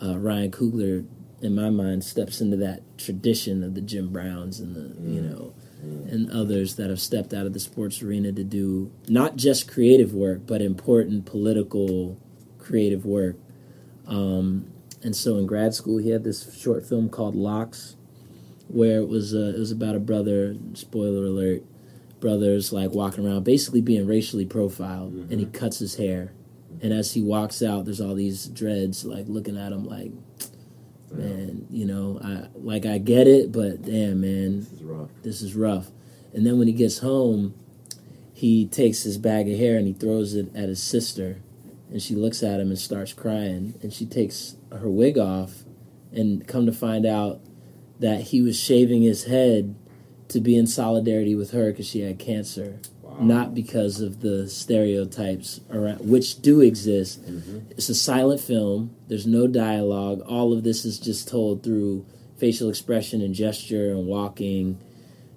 uh, 0.03 0.19
Ryan 0.19 0.51
Coogler, 0.51 1.07
in 1.43 1.55
my 1.55 1.71
mind, 1.71 2.05
steps 2.05 2.41
into 2.41 2.57
that 2.59 2.83
tradition 2.99 3.63
of 3.63 3.75
the 3.75 3.81
Jim 3.81 4.13
Browns 4.13 4.61
and 4.61 4.75
the 4.75 5.11
you 5.11 5.21
know 5.21 5.55
and 5.83 6.31
others 6.31 6.77
that 6.77 6.91
have 6.91 7.01
stepped 7.01 7.33
out 7.33 7.47
of 7.47 7.53
the 7.53 7.61
sports 7.61 8.03
arena 8.03 8.33
to 8.33 8.45
do 8.45 8.93
not 9.09 9.37
just 9.37 9.71
creative 9.71 10.13
work, 10.13 10.47
but 10.47 10.61
important 10.61 11.25
political 11.25 12.19
creative 12.59 13.05
work. 13.07 13.37
Um, 14.07 14.71
and 15.03 15.15
so 15.17 15.37
in 15.39 15.47
grad 15.47 15.75
school, 15.75 15.99
he 15.99 16.11
had 16.11 16.25
this 16.25 16.57
short 16.59 16.85
film 16.87 17.09
called 17.09 17.35
Locks, 17.35 17.97
where 18.69 19.01
it 19.01 19.09
was 19.09 19.35
uh, 19.35 19.53
it 19.55 19.59
was 19.59 19.73
about 19.73 19.97
a 19.97 20.01
brother. 20.01 20.57
Spoiler 20.75 21.25
alert: 21.27 21.63
brothers 22.21 22.73
like 22.73 22.91
walking 22.93 23.27
around, 23.27 23.45
basically 23.45 23.81
being 23.81 24.07
racially 24.07 24.47
profiled, 24.47 25.13
and 25.31 25.41
he 25.41 25.47
cuts 25.47 25.79
his 25.79 25.97
hair. 25.97 26.33
And 26.83 26.93
as 26.93 27.13
he 27.13 27.23
walks 27.23 27.63
out, 27.63 27.85
there's 27.85 28.01
all 28.01 28.15
these 28.15 28.47
dreads 28.47 29.05
like 29.05 29.27
looking 29.29 29.59
at 29.59 29.73
him 29.73 29.85
like, 29.85 30.13
man, 31.13 31.67
you 31.71 31.85
know, 31.85 32.19
I 32.23 32.47
like 32.55 32.87
I 32.87 32.99
get 32.99 33.27
it, 33.27 33.53
but 33.53 33.83
damn, 33.83 34.21
man, 34.21 34.61
This 34.61 34.73
is 34.73 34.83
rough. 34.83 35.09
this 35.23 35.43
is 35.43 35.55
rough. 35.55 35.91
And 36.33 36.47
then 36.47 36.59
when 36.59 36.69
he 36.69 36.73
gets 36.73 36.99
home, 36.99 37.55
he 38.33 38.67
takes 38.67 39.03
his 39.03 39.19
bag 39.19 39.51
of 39.51 39.59
hair 39.59 39.77
and 39.77 39.87
he 39.87 39.93
throws 39.93 40.35
it 40.35 40.55
at 40.55 40.69
his 40.69 40.83
sister. 40.83 41.43
And 41.91 42.01
she 42.01 42.15
looks 42.15 42.43
at 42.43 42.61
him 42.61 42.69
and 42.69 42.79
starts 42.79 43.13
crying. 43.13 43.75
And 43.83 43.93
she 43.93 44.07
takes 44.07 44.57
her 44.73 44.89
wig 44.89 45.19
off 45.19 45.65
and 46.13 46.47
come 46.47 46.67
to 46.67 46.73
find 46.73 47.05
out 47.05 47.41
that 47.99 48.21
he 48.21 48.41
was 48.41 48.59
shaving 48.59 49.03
his 49.03 49.25
head 49.25 49.75
to 50.29 50.41
be 50.41 50.57
in 50.57 50.67
solidarity 50.67 51.35
with 51.35 51.51
her 51.51 51.71
because 51.71 51.89
she 51.89 52.01
had 52.01 52.19
cancer. 52.19 52.81
Not 53.19 53.55
because 53.55 54.01
of 54.01 54.21
the 54.21 54.49
stereotypes 54.49 55.61
around, 55.71 56.09
which 56.09 56.41
do 56.41 56.63
exist. 56.63 57.23
Mm-hmm. 57.23 57.73
It's 57.73 57.91
a 57.91 57.95
silent 57.95 58.41
film. 58.41 58.97
There's 59.09 59.27
no 59.27 59.47
dialogue. 59.47 60.23
All 60.23 60.55
of 60.55 60.63
this 60.63 60.87
is 60.87 60.99
just 60.99 61.29
told 61.29 61.63
through 61.63 62.07
facial 62.39 62.71
expression 62.71 63.21
and 63.21 63.35
gesture 63.35 63.91
and 63.91 64.07
walking 64.07 64.79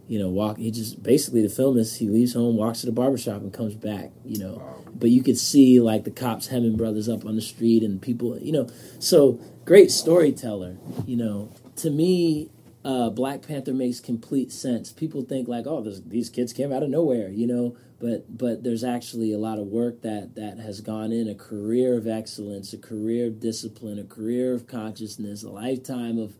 you 0.07 0.19
know, 0.19 0.29
walk. 0.29 0.57
He 0.57 0.71
just 0.71 1.01
basically 1.01 1.41
the 1.41 1.49
film 1.49 1.77
is 1.77 1.95
he 1.95 2.07
leaves 2.07 2.33
home, 2.33 2.57
walks 2.57 2.81
to 2.81 2.85
the 2.85 2.91
barbershop, 2.91 3.41
and 3.41 3.53
comes 3.53 3.75
back. 3.75 4.11
You 4.25 4.39
know, 4.39 4.83
but 4.93 5.09
you 5.09 5.23
could 5.23 5.37
see 5.37 5.79
like 5.79 6.03
the 6.03 6.11
cops 6.11 6.47
hemming 6.47 6.77
brothers 6.77 7.07
up 7.09 7.25
on 7.25 7.35
the 7.35 7.41
street 7.41 7.83
and 7.83 8.01
people. 8.01 8.37
You 8.39 8.51
know, 8.51 8.69
so 8.99 9.39
great 9.65 9.91
storyteller. 9.91 10.77
You 11.05 11.17
know, 11.17 11.51
to 11.77 11.89
me, 11.89 12.49
uh, 12.83 13.09
Black 13.09 13.41
Panther 13.47 13.73
makes 13.73 13.99
complete 13.99 14.51
sense. 14.51 14.91
People 14.91 15.23
think 15.23 15.47
like, 15.47 15.65
oh, 15.65 15.81
this, 15.81 16.01
these 16.01 16.29
kids 16.29 16.53
came 16.53 16.71
out 16.71 16.83
of 16.83 16.89
nowhere. 16.89 17.29
You 17.29 17.47
know, 17.47 17.77
but 17.99 18.37
but 18.37 18.63
there's 18.63 18.83
actually 18.83 19.31
a 19.31 19.37
lot 19.37 19.59
of 19.59 19.67
work 19.67 20.01
that 20.01 20.35
that 20.35 20.59
has 20.59 20.81
gone 20.81 21.13
in 21.13 21.29
a 21.29 21.35
career 21.35 21.97
of 21.97 22.07
excellence, 22.07 22.73
a 22.73 22.77
career 22.77 23.27
of 23.27 23.39
discipline, 23.39 23.97
a 23.97 24.03
career 24.03 24.53
of 24.53 24.67
consciousness, 24.67 25.43
a 25.43 25.49
lifetime 25.49 26.19
of 26.19 26.35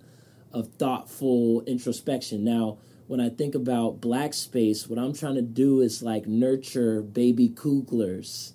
of 0.51 0.67
thoughtful 0.77 1.63
introspection. 1.65 2.43
Now, 2.43 2.77
when 3.07 3.19
I 3.19 3.29
think 3.29 3.55
about 3.55 4.01
black 4.01 4.33
space, 4.33 4.88
what 4.88 5.00
I'm 5.00 5.13
trying 5.13 5.36
to 5.36 5.41
do 5.41 5.81
is 5.81 6.01
like 6.01 6.25
nurture 6.25 7.01
baby 7.01 7.50
Cooglers 7.50 8.53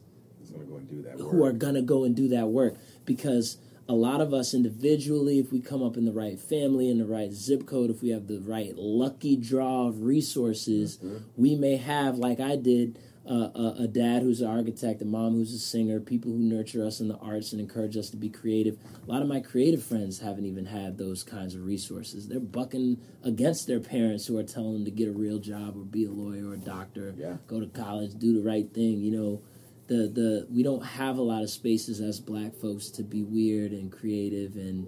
go 0.69 0.77
and 0.77 0.89
do 0.89 1.03
that. 1.03 1.19
who 1.19 1.45
are 1.45 1.53
gonna 1.53 1.83
go 1.83 2.05
and 2.05 2.15
do 2.15 2.29
that 2.29 2.49
work 2.49 2.77
because 3.05 3.59
a 3.89 3.95
lot 3.95 4.21
of 4.21 4.35
us 4.35 4.53
individually, 4.53 5.39
if 5.39 5.51
we 5.51 5.61
come 5.61 5.83
up 5.83 5.97
in 5.97 6.05
the 6.05 6.13
right 6.13 6.39
family, 6.39 6.91
in 6.91 6.99
the 6.99 7.07
right 7.07 7.33
zip 7.33 7.67
code, 7.67 7.91
if 7.91 8.03
we 8.03 8.11
have 8.11 8.27
the 8.27 8.39
right 8.39 8.77
lucky 8.77 9.35
draw 9.35 9.89
of 9.89 10.03
resources, 10.03 10.99
mm-hmm. 10.99 11.17
we 11.37 11.55
may 11.55 11.77
have, 11.77 12.19
like 12.19 12.39
I 12.39 12.57
did, 12.57 12.99
uh, 13.29 13.51
a, 13.55 13.75
a 13.85 13.87
dad 13.89 14.23
who's 14.23 14.41
an 14.41 14.49
architect, 14.49 15.03
a 15.03 15.05
mom 15.05 15.35
who's 15.35 15.53
a 15.53 15.59
singer, 15.59 16.01
people 16.01 16.33
who 16.33 16.39
nurture 16.39 16.85
us 16.85 17.01
in 17.01 17.09
the 17.09 17.17
arts 17.19 17.53
and 17.53 17.61
encourage 17.61 17.97
us 17.97 18.09
to 18.11 18.17
be 18.17 18.29
creative. 18.31 18.79
A 19.07 19.11
lot 19.11 19.21
of 19.21 19.29
my 19.29 19.41
creative 19.41 19.83
friends 19.83 20.21
haven't 20.21 20.47
even 20.47 20.67
had 20.67 20.97
those 20.97 21.23
kinds 21.23 21.55
of 21.55 21.65
resources. 21.65 22.27
They're 22.29 22.41
bucking 22.41 22.99
against 23.23 23.67
their 23.67 23.81
parents 23.81 24.27
who 24.27 24.39
are 24.39 24.43
telling 24.43 24.73
them 24.75 24.85
to 24.87 24.91
get 24.91 25.09
a 25.09 25.13
real 25.13 25.39
job 25.39 25.77
or 25.77 25.85
be 25.85 26.05
a 26.07 26.11
lawyer 26.11 26.49
or 26.51 26.55
a 26.55 26.59
doctor, 26.59 27.15
Yeah. 27.19 27.37
go 27.47 27.61
to 27.61 27.67
college, 27.67 28.15
do 28.19 28.33
the 28.33 28.43
right 28.49 28.73
thing. 28.73 29.01
You 29.03 29.11
know, 29.13 29.43
the 29.89 30.09
the 30.09 30.47
we 30.51 30.63
don't 30.63 30.85
have 30.85 31.19
a 31.19 31.23
lot 31.23 31.43
of 31.43 31.51
spaces 31.51 32.01
as 32.01 32.21
Black 32.21 32.55
folks 32.55 32.89
to 32.91 33.03
be 33.03 33.23
weird 33.23 33.73
and 33.73 33.91
creative 33.93 34.57
and 34.57 34.87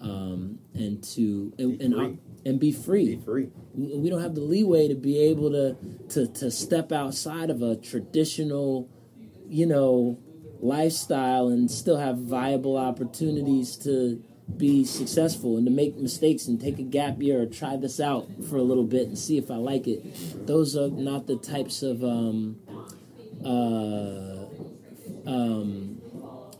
um, 0.00 0.58
and 0.74 1.02
to 1.14 1.52
and 1.58 1.80
and. 1.80 2.18
And 2.44 2.58
be 2.58 2.72
free 2.72 3.16
Be 3.16 3.22
free. 3.22 3.48
we 3.74 3.96
we 3.98 4.10
don't 4.10 4.22
have 4.22 4.34
the 4.34 4.40
leeway 4.40 4.88
to 4.88 4.94
be 4.94 5.18
able 5.18 5.50
to 5.50 5.76
to 6.10 6.26
to 6.26 6.50
step 6.50 6.92
outside 6.92 7.50
of 7.50 7.62
a 7.62 7.76
traditional 7.76 8.88
you 9.48 9.66
know 9.66 10.18
lifestyle 10.60 11.48
and 11.48 11.70
still 11.70 11.96
have 11.98 12.18
viable 12.18 12.76
opportunities 12.76 13.76
to 13.76 14.22
be 14.56 14.84
successful 14.84 15.56
and 15.56 15.64
to 15.66 15.72
make 15.72 15.96
mistakes 15.96 16.46
and 16.46 16.60
take 16.60 16.78
a 16.78 16.82
gap 16.82 17.22
year 17.22 17.42
or 17.42 17.46
try 17.46 17.76
this 17.76 18.00
out 18.00 18.28
for 18.48 18.56
a 18.56 18.62
little 18.62 18.84
bit 18.84 19.06
and 19.06 19.16
see 19.16 19.38
if 19.38 19.50
I 19.50 19.56
like 19.56 19.86
it. 19.86 20.46
Those 20.46 20.76
are 20.76 20.88
not 20.90 21.26
the 21.28 21.36
types 21.36 21.82
of 21.82 22.02
um, 22.02 22.58
uh, 23.44 24.44
um, 25.24 26.00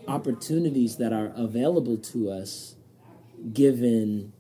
opportunities 0.07 0.97
that 0.99 1.13
are 1.13 1.33
available 1.35 1.97
to 1.99 2.31
us 2.31 2.77
given 3.53 4.33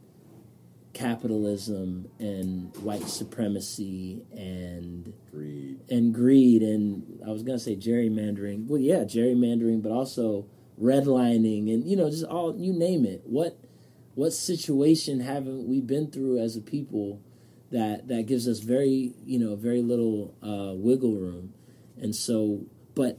capitalism 1.00 2.08
and 2.18 2.76
white 2.78 3.08
supremacy 3.08 4.22
and 4.32 5.12
Greed. 5.30 5.80
and 5.88 6.14
greed 6.14 6.62
and 6.62 7.20
I 7.26 7.30
was 7.30 7.42
gonna 7.42 7.58
say 7.58 7.74
gerrymandering. 7.76 8.66
Well, 8.66 8.80
yeah, 8.80 9.04
gerrymandering, 9.04 9.82
but 9.82 9.92
also 9.92 10.46
redlining 10.80 11.72
and 11.72 11.88
you 11.88 11.96
know 11.96 12.10
just 12.10 12.24
all 12.24 12.54
you 12.56 12.72
name 12.72 13.06
it. 13.06 13.22
What 13.24 13.58
what 14.14 14.32
situation 14.32 15.20
haven't 15.20 15.66
we 15.66 15.80
been 15.80 16.10
through 16.10 16.38
as 16.38 16.56
a 16.56 16.60
people 16.60 17.22
that 17.70 18.08
that 18.08 18.26
gives 18.26 18.46
us 18.46 18.60
very 18.60 19.14
you 19.24 19.38
know 19.38 19.56
very 19.56 19.82
little 19.82 20.34
uh, 20.42 20.74
wiggle 20.74 21.16
room, 21.16 21.54
and 21.96 22.14
so 22.14 22.66
but 22.94 23.18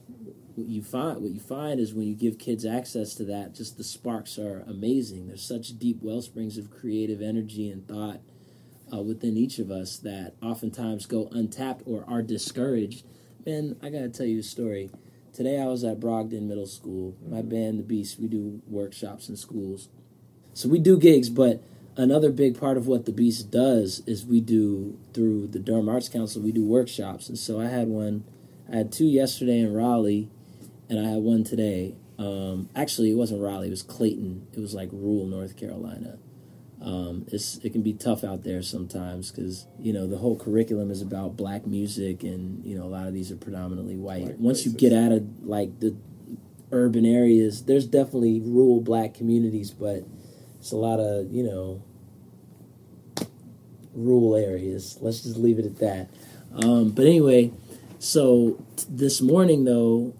what 0.56 0.68
you 0.68 0.82
find 0.82 1.22
what 1.22 1.32
you 1.32 1.40
find 1.40 1.80
is 1.80 1.94
when 1.94 2.08
you 2.08 2.16
give 2.16 2.40
kids 2.40 2.66
access 2.66 3.14
to 3.16 3.24
that, 3.26 3.56
just 3.56 3.78
the 3.78 3.84
sparks 3.84 4.38
are 4.38 4.64
amazing. 4.68 5.28
There's 5.28 5.44
such 5.44 5.78
deep 5.80 6.00
well 6.02 6.22
springs 6.22 6.58
of 6.58 6.72
creative 6.72 7.22
energy 7.22 7.70
and 7.70 7.88
thought 7.88 8.20
uh, 8.94 9.02
within 9.02 9.38
each 9.38 9.60
of 9.60 9.72
us 9.72 9.98
that 9.98 10.36
oftentimes 10.42 11.06
go 11.06 11.30
untapped 11.32 11.84
or 11.86 12.04
are 12.08 12.22
discouraged. 12.22 13.06
Man, 13.46 13.76
I 13.82 13.90
gotta 13.90 14.10
tell 14.10 14.26
you 14.26 14.40
a 14.40 14.44
story. 14.44 14.92
Today 15.34 15.62
I 15.62 15.66
was 15.68 15.84
at 15.84 16.00
Brogden 16.00 16.48
Middle 16.48 16.68
School. 16.68 17.16
My 17.26 17.42
band, 17.42 17.80
The 17.80 17.84
Beast, 17.84 18.20
we 18.20 18.28
do 18.28 18.62
workshops 18.68 19.30
in 19.30 19.38
schools. 19.38 19.88
So 20.54 20.68
we 20.68 20.80
do 20.80 20.98
gigs, 20.98 21.30
but 21.30 21.64
another 21.96 22.32
big 22.32 22.60
part 22.60 22.76
of 22.76 22.86
what 22.86 23.06
The 23.06 23.14
Beast 23.14 23.50
does 23.50 24.04
is 24.06 24.26
we 24.26 24.42
do 24.42 25.00
through 25.14 25.48
the 25.48 25.60
Durham 25.60 25.88
Arts 25.88 26.10
Council, 26.10 26.42
we 26.42 26.52
do 26.52 26.66
workshops. 26.66 27.30
And 27.30 27.38
so 27.40 27.62
I 27.62 27.68
had 27.68 27.88
one, 27.88 28.26
I 28.72 28.76
had 28.78 28.92
two 28.92 29.06
yesterday 29.06 29.60
in 29.60 29.74
Raleigh, 29.74 30.30
and 30.92 31.00
I 31.00 31.10
had 31.10 31.24
one 31.24 31.44
today. 31.44 31.96
Um, 32.20 32.70
actually, 32.76 33.10
it 33.10 33.16
wasn't 33.16 33.42
Raleigh, 33.42 33.68
it 33.68 33.72
was 33.72 33.82
Clayton. 33.82 34.46
It 34.54 34.60
was 34.60 34.76
like 34.76 34.90
rural 34.92 35.26
North 35.26 35.58
Carolina 35.58 36.20
um, 36.82 37.26
it's 37.32 37.58
it 37.58 37.72
can 37.74 37.84
be 37.84 37.94
tough 37.94 38.24
out 38.24 38.44
there 38.44 38.64
sometimes 38.64 39.32
because 39.32 39.68
you 39.80 39.94
know 39.94 40.08
the 40.08 40.18
whole 40.18 40.36
curriculum 40.36 40.90
is 40.90 41.02
about 41.02 41.38
black 41.38 41.68
music 41.68 42.24
and 42.24 42.66
you 42.66 42.76
know 42.76 42.86
a 42.86 42.90
lot 42.90 43.08
of 43.08 43.14
these 43.14 43.32
are 43.32 43.36
predominantly 43.36 43.96
white. 43.96 44.24
White 44.24 44.40
Once 44.40 44.66
you 44.66 44.74
get 44.74 44.92
out 44.92 45.12
of 45.12 45.24
like 45.44 45.80
the 45.80 45.96
urban 46.72 47.06
areas, 47.06 47.66
there's 47.66 47.86
definitely 47.86 48.42
rural 48.42 48.82
black 48.82 49.14
communities, 49.14 49.70
but 49.70 50.06
it's 50.60 50.72
a 50.72 50.76
lot 50.76 51.00
of 51.00 51.32
you 51.32 51.44
know 51.44 51.84
rural 53.94 54.36
areas. 54.36 54.98
Let's 55.02 55.22
just 55.22 55.38
leave 55.38 55.60
it 55.60 55.66
at 55.66 55.78
that. 55.78 56.10
Um, 56.64 56.90
but 56.90 57.06
anyway, 57.06 57.52
so 58.00 58.60
t- 58.76 58.86
this 58.90 59.22
morning 59.22 59.66
though, 59.66 60.16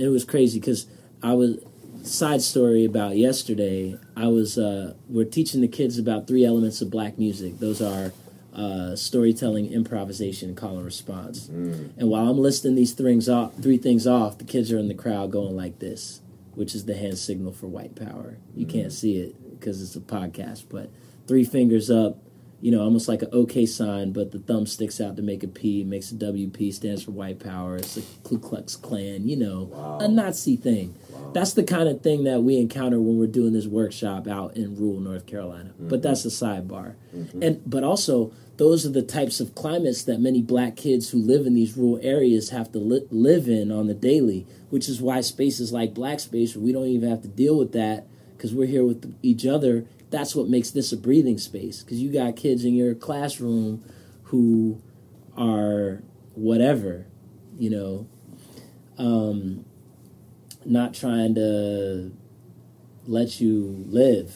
it 0.00 0.08
was 0.08 0.24
crazy 0.24 0.58
because 0.60 0.86
I 1.22 1.34
was 1.34 1.58
side 2.02 2.42
story 2.42 2.84
about 2.84 3.16
yesterday. 3.16 3.98
I 4.16 4.28
was 4.28 4.58
uh, 4.58 4.94
we're 5.08 5.24
teaching 5.24 5.60
the 5.60 5.68
kids 5.68 5.98
about 5.98 6.26
three 6.26 6.44
elements 6.44 6.80
of 6.80 6.90
black 6.90 7.18
music. 7.18 7.58
Those 7.58 7.82
are 7.82 8.12
uh, 8.54 8.96
storytelling, 8.96 9.72
improvisation, 9.72 10.50
and 10.50 10.56
call 10.56 10.76
and 10.76 10.84
response. 10.84 11.48
And 11.96 12.08
while 12.08 12.28
I'm 12.28 12.38
listing 12.38 12.74
these 12.74 12.92
things 12.92 13.28
off, 13.28 13.54
three 13.56 13.78
things 13.78 14.06
off, 14.06 14.38
the 14.38 14.44
kids 14.44 14.72
are 14.72 14.78
in 14.78 14.88
the 14.88 14.94
crowd 14.94 15.30
going 15.30 15.56
like 15.56 15.78
this, 15.78 16.20
which 16.54 16.74
is 16.74 16.84
the 16.84 16.96
hand 16.96 17.18
signal 17.18 17.52
for 17.52 17.66
white 17.66 17.94
power. 17.94 18.38
You 18.54 18.66
can't 18.66 18.92
see 18.92 19.18
it 19.18 19.58
because 19.58 19.82
it's 19.82 19.94
a 19.96 20.00
podcast, 20.00 20.64
but 20.68 20.90
three 21.26 21.44
fingers 21.44 21.90
up, 21.90 22.18
you 22.60 22.70
know, 22.70 22.82
almost 22.82 23.08
like 23.08 23.22
an 23.22 23.28
OK 23.32 23.64
sign, 23.66 24.12
but 24.12 24.32
the 24.32 24.38
thumb 24.38 24.66
sticks 24.66 25.00
out 25.00 25.16
to 25.16 25.22
make 25.22 25.42
a 25.42 25.48
P, 25.48 25.82
makes 25.84 26.12
a 26.12 26.14
WP, 26.14 26.72
stands 26.74 27.02
for 27.02 27.12
white 27.12 27.38
power. 27.40 27.76
It's 27.76 27.96
a 27.96 28.02
Ku 28.22 28.38
Klux 28.38 28.76
Klan, 28.76 29.26
you 29.26 29.36
know, 29.36 29.70
Wow. 29.72 29.98
a 30.00 30.08
Nazi 30.08 30.56
thing. 30.56 30.94
Wow. 31.12 31.30
That's 31.32 31.52
the 31.54 31.62
kind 31.64 31.88
of 31.88 32.02
thing 32.02 32.24
that 32.24 32.42
we 32.42 32.58
encounter 32.58 33.00
when 33.00 33.18
we're 33.18 33.26
doing 33.26 33.52
this 33.52 33.66
workshop 33.66 34.26
out 34.28 34.56
in 34.56 34.76
rural 34.76 35.00
North 35.00 35.26
Carolina. 35.26 35.70
Mm-hmm. 35.70 35.88
But 35.88 36.02
that's 36.02 36.24
a 36.24 36.28
sidebar. 36.28 36.94
And 37.40 37.60
but 37.64 37.82
also 37.82 38.32
those 38.56 38.84
are 38.84 38.90
the 38.90 39.02
types 39.02 39.40
of 39.40 39.54
climates 39.54 40.02
that 40.02 40.20
many 40.20 40.42
black 40.42 40.76
kids 40.76 41.10
who 41.10 41.18
live 41.18 41.46
in 41.46 41.54
these 41.54 41.76
rural 41.78 41.98
areas 42.02 42.50
have 42.50 42.70
to 42.72 42.78
li- 42.78 43.06
live 43.10 43.48
in 43.48 43.72
on 43.72 43.86
the 43.86 43.94
daily, 43.94 44.46
which 44.68 44.86
is 44.86 45.00
why 45.00 45.22
spaces 45.22 45.72
like 45.72 45.94
Black 45.94 46.20
Space, 46.20 46.54
where 46.54 46.64
we 46.64 46.72
don't 46.72 46.86
even 46.86 47.08
have 47.08 47.22
to 47.22 47.28
deal 47.28 47.56
with 47.56 47.72
that 47.72 48.06
because 48.36 48.54
we're 48.54 48.66
here 48.66 48.84
with 48.84 49.16
each 49.22 49.46
other. 49.46 49.86
That's 50.10 50.34
what 50.34 50.48
makes 50.48 50.70
this 50.70 50.92
a 50.92 50.96
breathing 50.96 51.38
space 51.38 51.82
because 51.82 52.00
you 52.00 52.12
got 52.12 52.36
kids 52.36 52.64
in 52.64 52.74
your 52.74 52.94
classroom 52.94 53.84
who 54.24 54.82
are 55.36 56.02
whatever, 56.34 57.06
you 57.58 57.70
know, 57.70 58.08
um, 58.98 59.64
not 60.64 60.94
trying 60.94 61.34
to 61.36 62.12
let 63.06 63.40
you 63.40 63.84
live, 63.88 64.34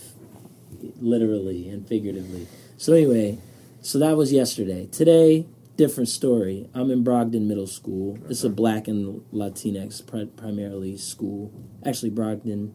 literally 1.01 1.69
and 1.69 1.87
figuratively. 1.87 2.47
So 2.77 2.93
anyway, 2.93 3.39
so 3.83 3.99
that 3.99 4.17
was 4.17 4.33
yesterday. 4.33 4.87
Today, 4.87 5.47
different 5.77 6.09
story. 6.09 6.69
I'm 6.75 6.91
in 6.91 7.05
Brogden 7.05 7.47
Middle 7.47 7.67
School. 7.67 8.19
It's 8.29 8.45
a 8.45 8.51
black 8.51 8.89
and 8.89 9.23
Latinx 9.33 10.07
pri- 10.07 10.31
primarily 10.37 10.97
school. 10.97 11.53
Actually, 11.85 12.11
Brogden. 12.11 12.73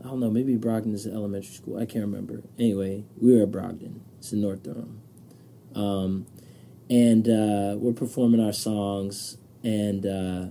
I 0.00 0.04
don't 0.08 0.20
know. 0.20 0.30
Maybe 0.30 0.56
Brogden 0.56 0.94
is 0.94 1.06
an 1.06 1.14
elementary 1.14 1.52
school. 1.54 1.76
I 1.78 1.84
can't 1.86 2.04
remember. 2.04 2.42
Anyway, 2.58 3.04
we 3.20 3.36
were 3.36 3.42
at 3.42 3.50
Brogden. 3.50 4.00
It's 4.18 4.32
in 4.32 4.40
North 4.40 4.62
Durham. 4.62 5.00
Um, 5.74 6.26
and 6.88 7.28
uh, 7.28 7.76
we're 7.78 7.92
performing 7.92 8.40
our 8.44 8.52
songs, 8.52 9.36
and 9.62 10.04
uh, 10.06 10.46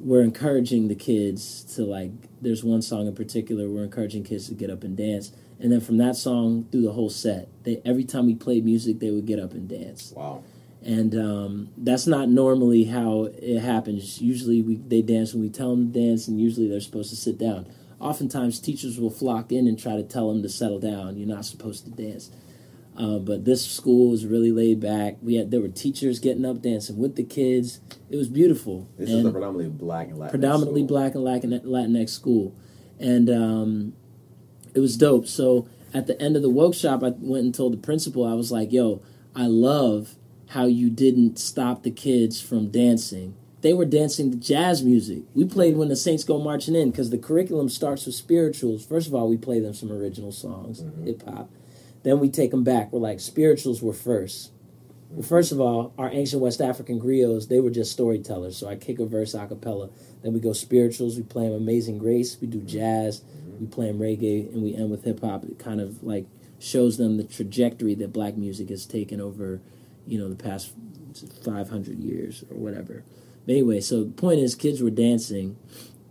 we're 0.00 0.22
encouraging 0.22 0.88
the 0.88 0.94
kids 0.94 1.62
to 1.76 1.84
like. 1.84 2.10
There's 2.40 2.64
one 2.64 2.82
song 2.82 3.06
in 3.06 3.14
particular 3.14 3.68
we're 3.68 3.84
encouraging 3.84 4.24
kids 4.24 4.48
to 4.48 4.54
get 4.54 4.70
up 4.70 4.82
and 4.82 4.96
dance, 4.96 5.32
and 5.60 5.70
then 5.70 5.80
from 5.80 5.98
that 5.98 6.16
song 6.16 6.66
through 6.72 6.82
the 6.82 6.92
whole 6.92 7.10
set, 7.10 7.48
they 7.62 7.80
every 7.84 8.04
time 8.04 8.26
we 8.26 8.34
played 8.34 8.64
music, 8.64 8.98
they 8.98 9.10
would 9.10 9.26
get 9.26 9.38
up 9.38 9.52
and 9.52 9.68
dance 9.68 10.12
Wow. 10.16 10.42
and 10.82 11.14
um, 11.14 11.68
that's 11.76 12.06
not 12.08 12.28
normally 12.28 12.84
how 12.84 13.28
it 13.38 13.60
happens. 13.60 14.20
Usually, 14.20 14.62
we 14.62 14.76
they 14.76 15.02
dance 15.02 15.32
when 15.34 15.42
we 15.42 15.50
tell 15.50 15.70
them 15.76 15.92
to 15.92 16.00
dance, 16.00 16.26
and 16.26 16.40
usually 16.40 16.68
they're 16.68 16.80
supposed 16.80 17.10
to 17.10 17.16
sit 17.16 17.38
down. 17.38 17.66
Oftentimes, 18.00 18.60
teachers 18.60 18.98
will 19.00 19.10
flock 19.10 19.50
in 19.50 19.66
and 19.66 19.78
try 19.78 19.96
to 19.96 20.02
tell 20.04 20.28
them 20.32 20.42
to 20.42 20.48
settle 20.48 20.78
down. 20.78 21.16
You're 21.16 21.28
not 21.28 21.44
supposed 21.44 21.84
to 21.84 21.90
dance. 21.90 22.30
Uh, 22.96 23.18
but 23.18 23.44
this 23.44 23.64
school 23.64 24.10
was 24.10 24.26
really 24.26 24.50
laid 24.50 24.80
back. 24.80 25.16
We 25.22 25.34
had 25.36 25.50
there 25.52 25.60
were 25.60 25.68
teachers 25.68 26.18
getting 26.18 26.44
up 26.44 26.62
dancing 26.62 26.96
with 26.98 27.14
the 27.16 27.22
kids. 27.22 27.80
It 28.10 28.16
was 28.16 28.28
beautiful. 28.28 28.88
This 28.96 29.08
And- 29.10 29.20
is 29.20 29.24
a 29.26 29.30
predominantly 29.30 29.68
black 29.68 30.08
and 30.08 30.18
Latin. 30.18 30.30
predominantly 30.40 30.82
black 30.82 31.14
and 31.14 31.22
Latin- 31.22 31.60
Latinx 31.64 32.10
school, 32.10 32.54
and 32.98 33.30
um, 33.30 33.92
it 34.74 34.80
was 34.80 34.96
dope. 34.96 35.28
So 35.28 35.66
at 35.94 36.06
the 36.08 36.20
end 36.20 36.34
of 36.34 36.42
the 36.42 36.50
workshop, 36.50 37.04
I 37.04 37.10
went 37.20 37.44
and 37.44 37.54
told 37.54 37.72
the 37.72 37.76
principal, 37.78 38.24
I 38.24 38.34
was 38.34 38.50
like, 38.50 38.72
"Yo, 38.72 39.00
I 39.34 39.46
love 39.46 40.16
how 40.48 40.66
you 40.66 40.90
didn't 40.90 41.38
stop 41.38 41.84
the 41.84 41.90
kids 41.92 42.40
from 42.40 42.68
dancing. 42.68 43.34
They 43.60 43.72
were 43.72 43.84
dancing 43.84 44.30
to 44.30 44.36
jazz 44.36 44.84
music. 44.84 45.22
We 45.34 45.44
played 45.44 45.76
when 45.76 45.88
the 45.88 45.96
Saints 45.96 46.22
go 46.22 46.38
marching 46.38 46.76
in 46.76 46.90
because 46.90 47.10
the 47.10 47.18
curriculum 47.18 47.68
starts 47.68 48.06
with 48.06 48.14
spirituals. 48.14 48.86
First 48.86 49.08
of 49.08 49.14
all, 49.14 49.28
we 49.28 49.36
play 49.36 49.58
them 49.58 49.74
some 49.74 49.90
original 49.90 50.30
songs, 50.30 50.80
mm-hmm. 50.80 51.06
hip 51.06 51.22
hop. 51.24 51.50
Then 52.04 52.20
we 52.20 52.28
take 52.28 52.52
them 52.52 52.62
back. 52.62 52.92
We're 52.92 53.00
like 53.00 53.18
spirituals 53.18 53.82
were 53.82 53.92
first. 53.92 54.52
Well, 55.10 55.26
first 55.26 55.50
of 55.50 55.60
all, 55.60 55.92
our 55.98 56.10
ancient 56.10 56.42
West 56.42 56.60
African 56.60 57.00
griots, 57.00 57.48
they 57.48 57.60
were 57.60 57.70
just 57.70 57.90
storytellers. 57.92 58.56
So 58.56 58.68
I 58.68 58.76
kick 58.76 59.00
a 59.00 59.06
verse 59.06 59.34
a 59.34 59.46
cappella. 59.46 59.90
Then 60.22 60.34
we 60.34 60.40
go 60.40 60.52
spirituals. 60.52 61.16
We 61.16 61.22
play 61.22 61.46
'em 61.46 61.54
Amazing 61.54 61.98
Grace. 61.98 62.36
We 62.40 62.46
do 62.46 62.58
mm-hmm. 62.58 62.66
jazz. 62.68 63.20
Mm-hmm. 63.20 63.60
We 63.60 63.66
play 63.66 63.88
'em 63.88 63.98
reggae. 63.98 64.52
And 64.52 64.62
we 64.62 64.74
end 64.74 64.90
with 64.90 65.04
hip 65.04 65.20
hop. 65.20 65.44
It 65.44 65.58
kind 65.58 65.80
of 65.80 66.04
like 66.04 66.26
shows 66.60 66.96
them 66.96 67.16
the 67.16 67.24
trajectory 67.24 67.94
that 67.96 68.12
black 68.12 68.36
music 68.36 68.68
has 68.68 68.86
taken 68.86 69.20
over, 69.20 69.60
you 70.06 70.18
know, 70.18 70.28
the 70.28 70.36
past 70.36 70.72
500 71.44 71.98
years 71.98 72.44
or 72.50 72.56
whatever. 72.56 73.04
But 73.48 73.54
anyway, 73.54 73.80
so 73.80 74.04
the 74.04 74.10
point 74.10 74.40
is, 74.40 74.54
kids 74.54 74.82
were 74.82 74.90
dancing. 74.90 75.56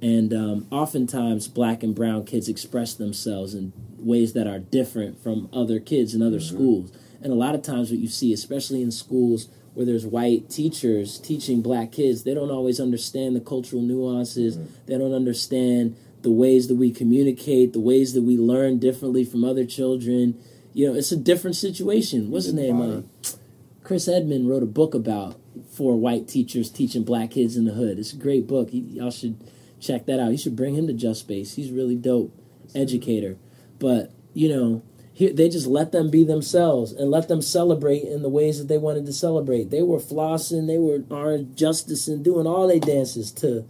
And 0.02 0.34
um, 0.34 0.68
oftentimes, 0.72 1.48
black 1.48 1.84
and 1.84 1.94
brown 1.94 2.26
kids 2.26 2.50
express 2.50 2.96
themselves 2.96 3.54
in 3.54 3.74
ways 4.00 4.34
that 4.34 4.48
are 4.48 4.58
different 4.58 5.22
from 5.22 5.48
other 5.54 5.80
kids 5.80 6.16
in 6.16 6.24
other 6.24 6.40
schools. 6.40 6.92
And 7.22 7.32
a 7.32 7.36
lot 7.36 7.54
of 7.54 7.62
times, 7.62 7.92
what 7.92 8.00
you 8.00 8.08
see, 8.08 8.34
especially 8.34 8.82
in 8.82 8.90
schools 8.90 9.50
where 9.76 9.86
there's 9.86 10.04
white 10.04 10.50
teachers 10.50 11.20
teaching 11.20 11.62
black 11.62 11.92
kids, 11.92 12.24
they 12.24 12.34
don't 12.34 12.50
always 12.50 12.80
understand 12.80 13.36
the 13.36 13.40
cultural 13.40 13.84
nuances. 13.84 14.58
They 14.88 14.98
don't 14.98 15.14
understand 15.14 15.96
the 16.24 16.32
ways 16.32 16.68
that 16.70 16.76
we 16.76 16.90
communicate, 16.90 17.72
the 17.72 17.80
ways 17.80 18.14
that 18.14 18.24
we 18.24 18.36
learn 18.36 18.80
differently 18.80 19.24
from 19.24 19.44
other 19.44 19.64
children. 19.64 20.42
You 20.74 20.88
know, 20.88 20.98
it's 20.98 21.12
a 21.12 21.18
different 21.18 21.56
situation. 21.56 22.32
What's 22.32 22.46
his 22.46 22.56
name? 22.56 22.82
Uh, 22.82 23.02
Chris 23.84 24.08
Emdin 24.08 24.50
wrote 24.50 24.64
a 24.64 24.68
book 24.68 24.96
about 24.96 25.40
four 25.72 25.96
white 25.98 26.28
teachers 26.28 26.70
teaching 26.70 27.04
black 27.04 27.32
kids 27.32 27.56
in 27.56 27.66
the 27.66 27.74
hood. 27.74 28.00
It's 28.00 28.14
a 28.14 28.18
great 28.18 28.48
book. 28.48 28.70
He, 28.72 28.80
y'all 28.80 29.12
should 29.12 29.38
check 29.80 30.06
that 30.08 30.20
out. 30.20 30.32
You 30.32 30.38
should 30.38 30.56
bring 30.56 30.76
him 30.76 30.88
to 30.88 30.94
Just 30.94 31.22
Space. 31.22 31.56
He's 31.56 31.72
really 31.72 31.96
dope, 31.96 32.34
educator. 32.76 33.38
But 33.80 34.12
you 34.34 34.50
know, 34.50 34.84
he, 35.14 35.30
they 35.32 35.50
just 35.50 35.68
let 35.68 35.92
them 35.92 36.10
be 36.12 36.24
themselves 36.24 36.92
and 36.92 37.10
let 37.10 37.28
them 37.28 37.42
celebrate 37.42 38.04
in 38.04 38.22
the 38.22 38.30
ways 38.30 38.60
that 38.60 38.68
they 38.68 38.78
wanted 38.78 39.06
to 39.08 39.14
celebrate. 39.14 39.72
They 39.72 39.82
were 39.82 40.00
flossing, 40.00 40.68
they 40.68 40.78
were 40.78 41.04
orange 41.10 41.56
justice 41.56 42.08
and 42.08 42.24
doing 42.24 42.46
all 42.46 42.68
their 42.68 42.80
dances 42.80 43.32
to 43.34 43.66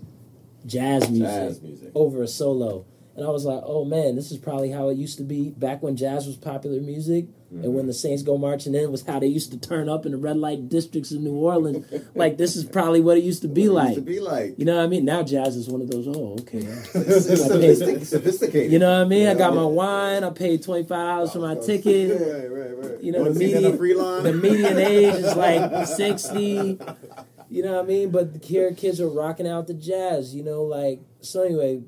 jazz 0.65 1.09
music, 1.09 1.27
Jazz 1.27 1.61
music. 1.61 1.91
over 1.95 2.21
a 2.21 2.27
solo. 2.27 2.85
And 3.15 3.25
I 3.25 3.29
was 3.29 3.45
like, 3.45 3.61
oh 3.65 3.85
man, 3.85 4.15
this 4.15 4.31
is 4.31 4.37
probably 4.37 4.71
how 4.71 4.89
it 4.89 4.97
used 4.97 5.17
to 5.17 5.23
be 5.23 5.49
back 5.49 5.81
when 5.81 5.95
jazz 5.95 6.27
was 6.27 6.35
popular 6.35 6.81
music. 6.81 7.27
And 7.49 7.73
when 7.73 7.87
the 7.87 7.93
Saints 7.93 8.23
go 8.23 8.37
marching 8.37 8.75
in 8.75 8.91
was 8.91 9.05
how 9.05 9.19
they 9.19 9.27
used 9.27 9.51
to 9.53 9.57
turn 9.57 9.87
up 9.87 10.05
in 10.05 10.11
the 10.11 10.17
red 10.17 10.35
light 10.35 10.67
districts 10.67 11.11
in 11.11 11.23
New 11.23 11.35
Orleans. 11.35 11.85
like 12.15 12.37
this 12.37 12.57
is 12.57 12.65
probably 12.65 12.99
what 12.99 13.17
it 13.17 13.23
used 13.23 13.41
to 13.43 13.47
be 13.47 13.69
like. 13.69 13.95
to 13.95 14.01
be 14.01 14.19
like. 14.19 14.59
You 14.59 14.65
know 14.65 14.75
what 14.75 14.83
I 14.83 14.87
mean? 14.87 15.05
Now 15.05 15.23
jazz 15.23 15.55
is 15.55 15.69
one 15.69 15.79
of 15.81 15.89
those. 15.89 16.07
Oh, 16.09 16.35
okay. 16.41 16.59
Sophistic- 16.91 18.03
sophisticated. 18.05 18.71
You 18.71 18.79
know 18.79 18.91
what 18.99 19.05
I 19.05 19.09
mean? 19.09 19.27
I 19.27 19.31
Yeah. 19.31 19.35
got 19.35 19.55
my 19.55 19.63
wine. 19.63 20.25
I 20.25 20.29
paid 20.31 20.61
twenty 20.61 20.83
five 20.83 20.89
dollars 20.89 21.31
for 21.31 21.39
my 21.39 21.55
ticket. 21.55 22.19
Right, 22.27 22.51
right, 22.51 22.77
right. 22.91 23.03
You 23.03 23.11
know 23.13 23.23
the 23.31 23.35
see 23.39 23.53
that 23.53 23.63
on 23.65 23.79
median 23.79 24.23
the 24.23 24.33
median 24.33 24.77
age 24.77 25.13
is 25.15 25.35
like 25.35 25.87
sixty. 25.87 26.77
You 27.49 27.63
know 27.63 27.75
what 27.75 27.85
I 27.85 27.87
mean? 27.87 28.11
But 28.11 28.43
here 28.43 28.73
kids 28.73 28.99
are 28.99 29.09
rocking 29.09 29.47
out 29.47 29.67
the 29.67 29.73
jazz. 29.73 30.35
You 30.35 30.43
know, 30.43 30.63
like 30.63 30.99
so. 31.21 31.43
Anyway, 31.43 31.83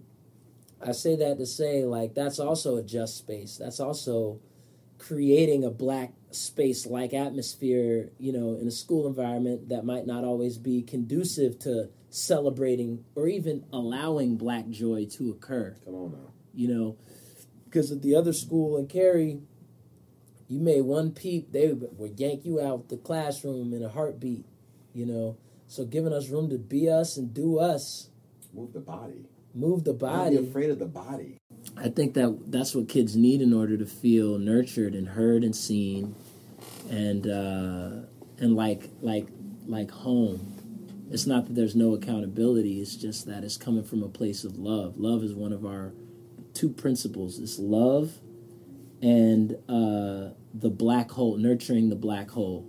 I 0.81 0.93
say 0.93 1.17
that 1.17 1.37
to 1.37 1.45
say 1.45 1.83
like 1.83 2.13
that's 2.13 2.39
also 2.39 2.77
a 2.77 2.81
just 2.83 3.17
space. 3.17 3.57
That's 3.57 3.79
also 3.81 4.39
creating 4.99 5.63
a 5.63 5.71
black 5.71 6.13
space 6.31 6.85
like 6.85 7.13
atmosphere. 7.13 8.11
You 8.19 8.33
know, 8.33 8.57
in 8.61 8.67
a 8.67 8.71
school 8.71 9.07
environment 9.07 9.69
that 9.69 9.85
might 9.85 10.05
not 10.05 10.23
always 10.23 10.57
be 10.57 10.81
conducive 10.83 11.57
to 11.59 11.89
celebrating 12.11 13.03
or 13.15 13.27
even 13.27 13.65
allowing 13.71 14.35
black 14.35 14.67
joy 14.69 15.05
to 15.05 15.29
occur 15.29 15.75
Come 15.85 15.93
on 15.93 16.11
now. 16.11 16.33
you 16.55 16.67
know, 16.67 16.97
because 17.65 17.91
at 17.91 18.01
the 18.01 18.15
other 18.15 18.33
school 18.33 18.77
in 18.77 18.87
Cary, 18.87 19.39
you 20.47 20.59
made 20.59 20.81
one 20.81 21.11
peep, 21.11 21.51
they 21.51 21.71
would 21.71 22.19
yank 22.19 22.43
you 22.45 22.59
out 22.59 22.89
the 22.89 22.97
classroom 22.97 23.73
in 23.73 23.83
a 23.83 23.89
heartbeat, 23.89 24.45
you 24.93 25.05
know. 25.05 25.37
So 25.67 25.85
giving 25.85 26.11
us 26.11 26.29
room 26.29 26.49
to 26.49 26.57
be 26.57 26.89
us 26.89 27.15
and 27.15 27.31
do 27.31 27.59
us, 27.59 28.09
Move 28.53 28.73
the 28.73 28.79
body. 28.79 29.27
Move 29.59 29.83
the 29.83 29.93
Don't 29.93 30.11
body. 30.11 30.37
be 30.37 30.47
afraid 30.47 30.69
of 30.69 30.79
the 30.79 30.85
body. 30.85 31.37
I 31.77 31.89
think 31.89 32.13
that 32.13 32.51
that's 32.51 32.73
what 32.73 32.87
kids 32.89 33.15
need 33.15 33.41
in 33.41 33.53
order 33.53 33.77
to 33.77 33.85
feel 33.85 34.37
nurtured 34.37 34.95
and 34.95 35.09
heard 35.09 35.43
and 35.43 35.55
seen, 35.55 36.15
and 36.89 37.27
uh, 37.27 38.05
and 38.37 38.55
like 38.55 38.89
like 39.01 39.27
like 39.67 39.91
home. 39.91 40.55
It's 41.11 41.25
not 41.25 41.47
that 41.47 41.55
there's 41.55 41.75
no 41.75 41.95
accountability. 41.95 42.79
It's 42.81 42.95
just 42.95 43.25
that 43.25 43.43
it's 43.43 43.57
coming 43.57 43.83
from 43.83 44.03
a 44.03 44.09
place 44.09 44.43
of 44.43 44.57
love. 44.57 44.97
Love 44.97 45.23
is 45.23 45.33
one 45.33 45.51
of 45.51 45.65
our 45.65 45.93
two 46.53 46.69
principles. 46.69 47.39
It's 47.39 47.57
love 47.57 48.19
and 49.01 49.53
uh, 49.67 50.33
the 50.53 50.69
black 50.69 51.11
hole, 51.11 51.37
nurturing 51.37 51.89
the 51.89 51.95
black 51.95 52.31
hole. 52.31 52.67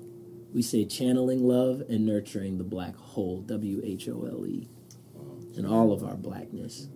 We 0.53 0.63
say 0.63 0.85
channeling 0.85 1.43
love 1.45 1.83
and 1.89 2.07
nurturing 2.07 2.59
the 2.59 2.65
black 2.65 2.97
hole. 2.97 3.43
W 3.43 3.81
H 3.85 4.09
O 4.09 4.27
L 4.31 4.47
E. 4.47 4.69
And 5.65 5.69
all 5.69 5.93
of 5.93 6.03
our 6.03 6.17
blackness. 6.17 6.89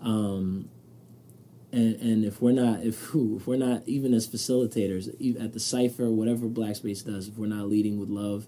Um, 0.00 0.68
and 1.72 1.96
and 1.96 2.24
if 2.24 2.42
we're 2.42 2.52
not 2.52 2.82
if 2.84 2.98
who 2.98 3.36
if 3.36 3.46
we're 3.46 3.56
not 3.56 3.82
even 3.86 4.12
as 4.14 4.28
facilitators 4.28 5.08
at 5.42 5.52
the 5.52 5.60
cipher 5.60 6.10
whatever 6.10 6.46
black 6.46 6.76
space 6.76 7.02
does 7.02 7.28
if 7.28 7.38
we're 7.38 7.46
not 7.46 7.68
leading 7.68 7.98
with 7.98 8.10
love 8.10 8.46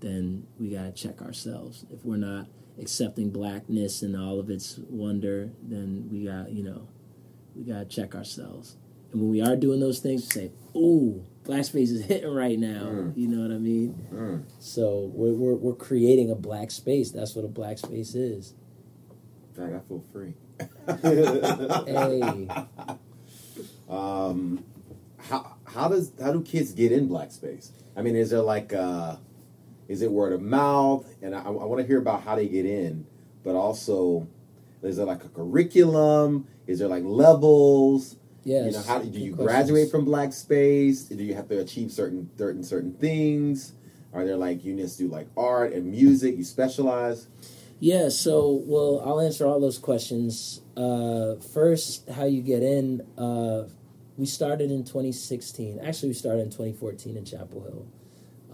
then 0.00 0.46
we 0.58 0.70
got 0.70 0.84
to 0.84 0.92
check 0.92 1.22
ourselves 1.22 1.86
if 1.92 2.04
we're 2.04 2.16
not 2.16 2.46
accepting 2.80 3.30
blackness 3.30 4.02
and 4.02 4.16
all 4.16 4.40
of 4.40 4.50
its 4.50 4.78
wonder 4.90 5.50
then 5.62 6.08
we 6.10 6.24
got 6.24 6.50
you 6.50 6.64
know 6.64 6.88
we 7.54 7.64
got 7.64 7.78
to 7.78 7.84
check 7.84 8.14
ourselves 8.14 8.76
And 9.12 9.20
when 9.22 9.30
we 9.30 9.40
are 9.40 9.56
doing 9.56 9.80
those 9.80 10.00
things, 10.00 10.22
we 10.24 10.42
say, 10.42 10.52
"Ooh, 10.76 11.24
black 11.44 11.64
space 11.64 11.90
is 11.90 12.04
hitting 12.06 12.32
right 12.32 12.58
now." 12.58 12.84
Mm. 12.84 13.16
You 13.16 13.28
know 13.28 13.42
what 13.42 13.54
I 13.54 13.58
mean? 13.58 14.06
Mm. 14.12 14.42
So 14.58 15.10
we're, 15.14 15.32
we're 15.32 15.54
we're 15.54 15.74
creating 15.74 16.30
a 16.30 16.34
black 16.34 16.70
space. 16.70 17.10
That's 17.10 17.34
what 17.34 17.44
a 17.44 17.48
black 17.48 17.78
space 17.78 18.14
is. 18.14 18.54
Dang, 19.56 19.74
I 19.74 19.80
feel 19.80 20.04
free. 20.12 20.34
Hey, 21.86 22.48
Um, 23.88 24.64
how 25.18 25.56
how 25.64 25.88
does 25.88 26.12
how 26.20 26.32
do 26.32 26.42
kids 26.42 26.72
get 26.72 26.92
in 26.92 27.06
black 27.08 27.32
space? 27.32 27.72
I 27.96 28.02
mean, 28.02 28.16
is 28.16 28.30
there 28.30 28.40
like 28.40 28.72
uh, 28.72 29.16
is 29.88 30.02
it 30.02 30.10
word 30.10 30.32
of 30.32 30.42
mouth? 30.42 31.06
And 31.22 31.34
I, 31.34 31.42
I 31.42 31.50
want 31.50 31.80
to 31.80 31.86
hear 31.86 31.98
about 31.98 32.22
how 32.22 32.36
they 32.36 32.48
get 32.48 32.66
in, 32.66 33.06
but 33.42 33.54
also 33.54 34.26
is 34.82 34.96
there 34.96 35.06
like 35.06 35.24
a 35.24 35.28
curriculum? 35.28 36.46
Is 36.66 36.78
there 36.78 36.88
like 36.88 37.04
levels? 37.04 38.16
Yes. 38.44 38.66
You 38.66 38.72
know, 38.72 38.82
how 38.82 38.98
do 38.98 39.06
Good 39.10 39.14
you 39.20 39.34
questions. 39.34 39.46
graduate 39.46 39.90
from 39.90 40.04
black 40.04 40.32
space? 40.32 41.02
Do 41.04 41.22
you 41.22 41.34
have 41.34 41.48
to 41.48 41.60
achieve 41.60 41.90
certain 41.90 42.30
certain 42.36 42.62
certain 42.62 42.94
things? 42.94 43.72
Are 44.12 44.24
there 44.24 44.36
like 44.36 44.64
you 44.64 44.76
just 44.76 44.98
do 44.98 45.08
like 45.08 45.26
art 45.36 45.72
and 45.72 45.90
music? 45.90 46.36
You 46.36 46.44
specialize? 46.44 47.26
Yeah, 47.80 48.08
so 48.08 48.62
well, 48.64 49.02
I'll 49.04 49.20
answer 49.20 49.46
all 49.46 49.60
those 49.60 49.78
questions. 49.78 50.60
Uh, 50.76 51.34
first, 51.52 52.08
how 52.08 52.24
you 52.24 52.40
get 52.40 52.62
in? 52.62 53.02
Uh, 53.18 53.64
we 54.16 54.26
started 54.26 54.70
in 54.70 54.84
2016. 54.84 55.80
Actually, 55.80 56.10
we 56.10 56.14
started 56.14 56.42
in 56.42 56.50
2014 56.50 57.16
in 57.16 57.24
Chapel 57.24 57.62
Hill. 57.62 57.86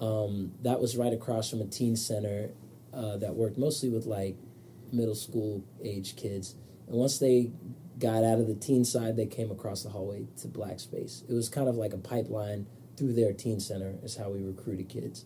Um, 0.01 0.53
that 0.63 0.81
was 0.81 0.97
right 0.97 1.13
across 1.13 1.51
from 1.51 1.61
a 1.61 1.67
teen 1.67 1.95
center 1.97 2.51
uh, 2.95 3.19
that 3.19 3.35
worked 3.35 3.59
mostly 3.59 3.91
with 3.91 4.07
like 4.07 4.37
middle 4.93 5.15
school 5.15 5.63
age 5.85 6.17
kids. 6.17 6.55
And 6.89 6.97
once 6.97 7.19
they 7.19 7.51
got 8.01 8.25
out 8.25 8.41
of 8.41 8.49
the 8.49 8.55
teen 8.55 8.85
side, 8.85 9.17
they 9.17 9.27
came 9.27 9.51
across 9.51 9.83
the 9.83 9.91
hallway 9.91 10.27
to 10.41 10.49
Black 10.49 10.81
Space. 10.81 11.23
It 11.29 11.35
was 11.35 11.49
kind 11.49 11.69
of 11.69 11.77
like 11.77 11.93
a 11.93 11.99
pipeline 11.99 12.67
through 12.97 13.13
their 13.13 13.33
teen 13.33 13.61
center, 13.61 13.97
is 14.03 14.17
how 14.17 14.31
we 14.31 14.43
recruited 14.43 14.89
kids 14.89 15.25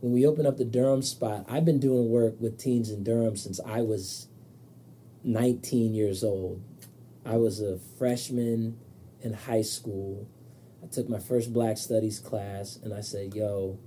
when 0.00 0.12
we 0.12 0.26
opened 0.26 0.46
up 0.46 0.56
the 0.56 0.64
Durham 0.64 1.02
spot, 1.02 1.44
I've 1.48 1.64
been 1.64 1.80
doing 1.80 2.10
work 2.10 2.36
with 2.38 2.58
teens 2.58 2.90
in 2.90 3.02
Durham 3.02 3.36
since 3.36 3.60
I 3.64 3.82
was 3.82 4.28
19 5.24 5.94
years 5.94 6.22
old. 6.22 6.62
I 7.24 7.36
was 7.36 7.60
a 7.60 7.78
freshman 7.98 8.78
in 9.20 9.32
high 9.32 9.62
school. 9.62 10.28
I 10.82 10.86
took 10.86 11.08
my 11.08 11.18
first 11.18 11.52
Black 11.52 11.78
Studies 11.78 12.20
class 12.20 12.78
and 12.82 12.92
I 12.92 13.00
said, 13.00 13.34
yo, 13.34 13.78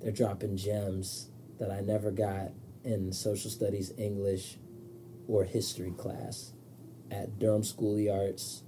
they're 0.00 0.10
dropping 0.10 0.56
gems 0.56 1.28
that 1.58 1.70
I 1.70 1.80
never 1.80 2.10
got 2.10 2.52
in 2.82 3.12
social 3.12 3.50
studies, 3.50 3.92
English, 3.98 4.56
or 5.28 5.44
history 5.44 5.92
class 5.92 6.52
at 7.10 7.38
Durham 7.38 7.64
School 7.64 7.92
of 7.92 7.98
the 7.98 8.10
Arts 8.10 8.62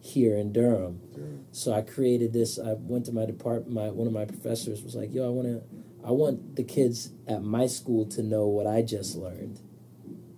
here 0.00 0.36
in 0.36 0.52
Durham. 0.52 1.00
So 1.52 1.72
I 1.72 1.80
created 1.80 2.32
this. 2.32 2.58
I 2.58 2.74
went 2.74 3.06
to 3.06 3.12
my 3.12 3.24
department. 3.24 3.72
My 3.72 3.90
one 3.90 4.06
of 4.06 4.12
my 4.12 4.24
professors 4.26 4.82
was 4.82 4.94
like, 4.94 5.14
"Yo, 5.14 5.24
I 5.24 5.30
want 5.30 5.48
to, 5.48 5.62
I 6.06 6.10
want 6.10 6.56
the 6.56 6.64
kids 6.64 7.10
at 7.26 7.42
my 7.42 7.66
school 7.66 8.04
to 8.10 8.22
know 8.22 8.46
what 8.46 8.66
I 8.66 8.82
just 8.82 9.16
learned," 9.16 9.60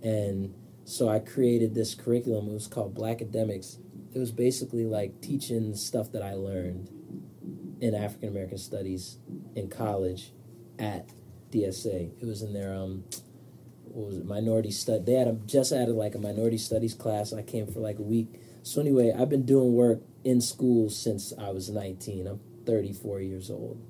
and 0.02 0.54
so 0.84 1.08
I 1.08 1.18
created 1.18 1.74
this 1.74 1.94
curriculum. 1.96 2.48
It 2.48 2.52
was 2.52 2.68
called 2.68 2.94
Black 2.94 3.16
Academics. 3.16 3.78
It 4.14 4.18
was 4.20 4.30
basically 4.30 4.86
like 4.86 5.20
teaching 5.20 5.74
stuff 5.74 6.12
that 6.12 6.22
I 6.22 6.34
learned 6.34 6.90
in 7.80 7.94
African 7.94 8.28
American 8.28 8.58
Studies 8.58 9.18
in 9.56 9.68
college 9.68 10.32
at 10.78 11.10
DSA. 11.50 12.12
It 12.20 12.24
was 12.24 12.42
in 12.42 12.52
their 12.52 12.72
um, 12.72 13.04
what 13.96 14.08
was 14.08 14.18
it? 14.18 14.26
Minority 14.26 14.70
stud. 14.70 15.06
They 15.06 15.14
had 15.14 15.26
a, 15.26 15.32
just 15.46 15.72
added 15.72 15.94
like 15.94 16.14
a 16.14 16.18
minority 16.18 16.58
studies 16.58 16.92
class. 16.92 17.32
I 17.32 17.40
came 17.40 17.66
for 17.66 17.80
like 17.80 17.98
a 17.98 18.02
week. 18.02 18.28
So 18.62 18.82
anyway, 18.82 19.10
I've 19.18 19.30
been 19.30 19.46
doing 19.46 19.72
work 19.72 20.02
in 20.22 20.42
school 20.42 20.90
since 20.90 21.32
I 21.38 21.48
was 21.48 21.70
19. 21.70 22.26
I'm 22.26 22.40
34 22.66 23.20
years 23.22 23.50
old. 23.50 23.80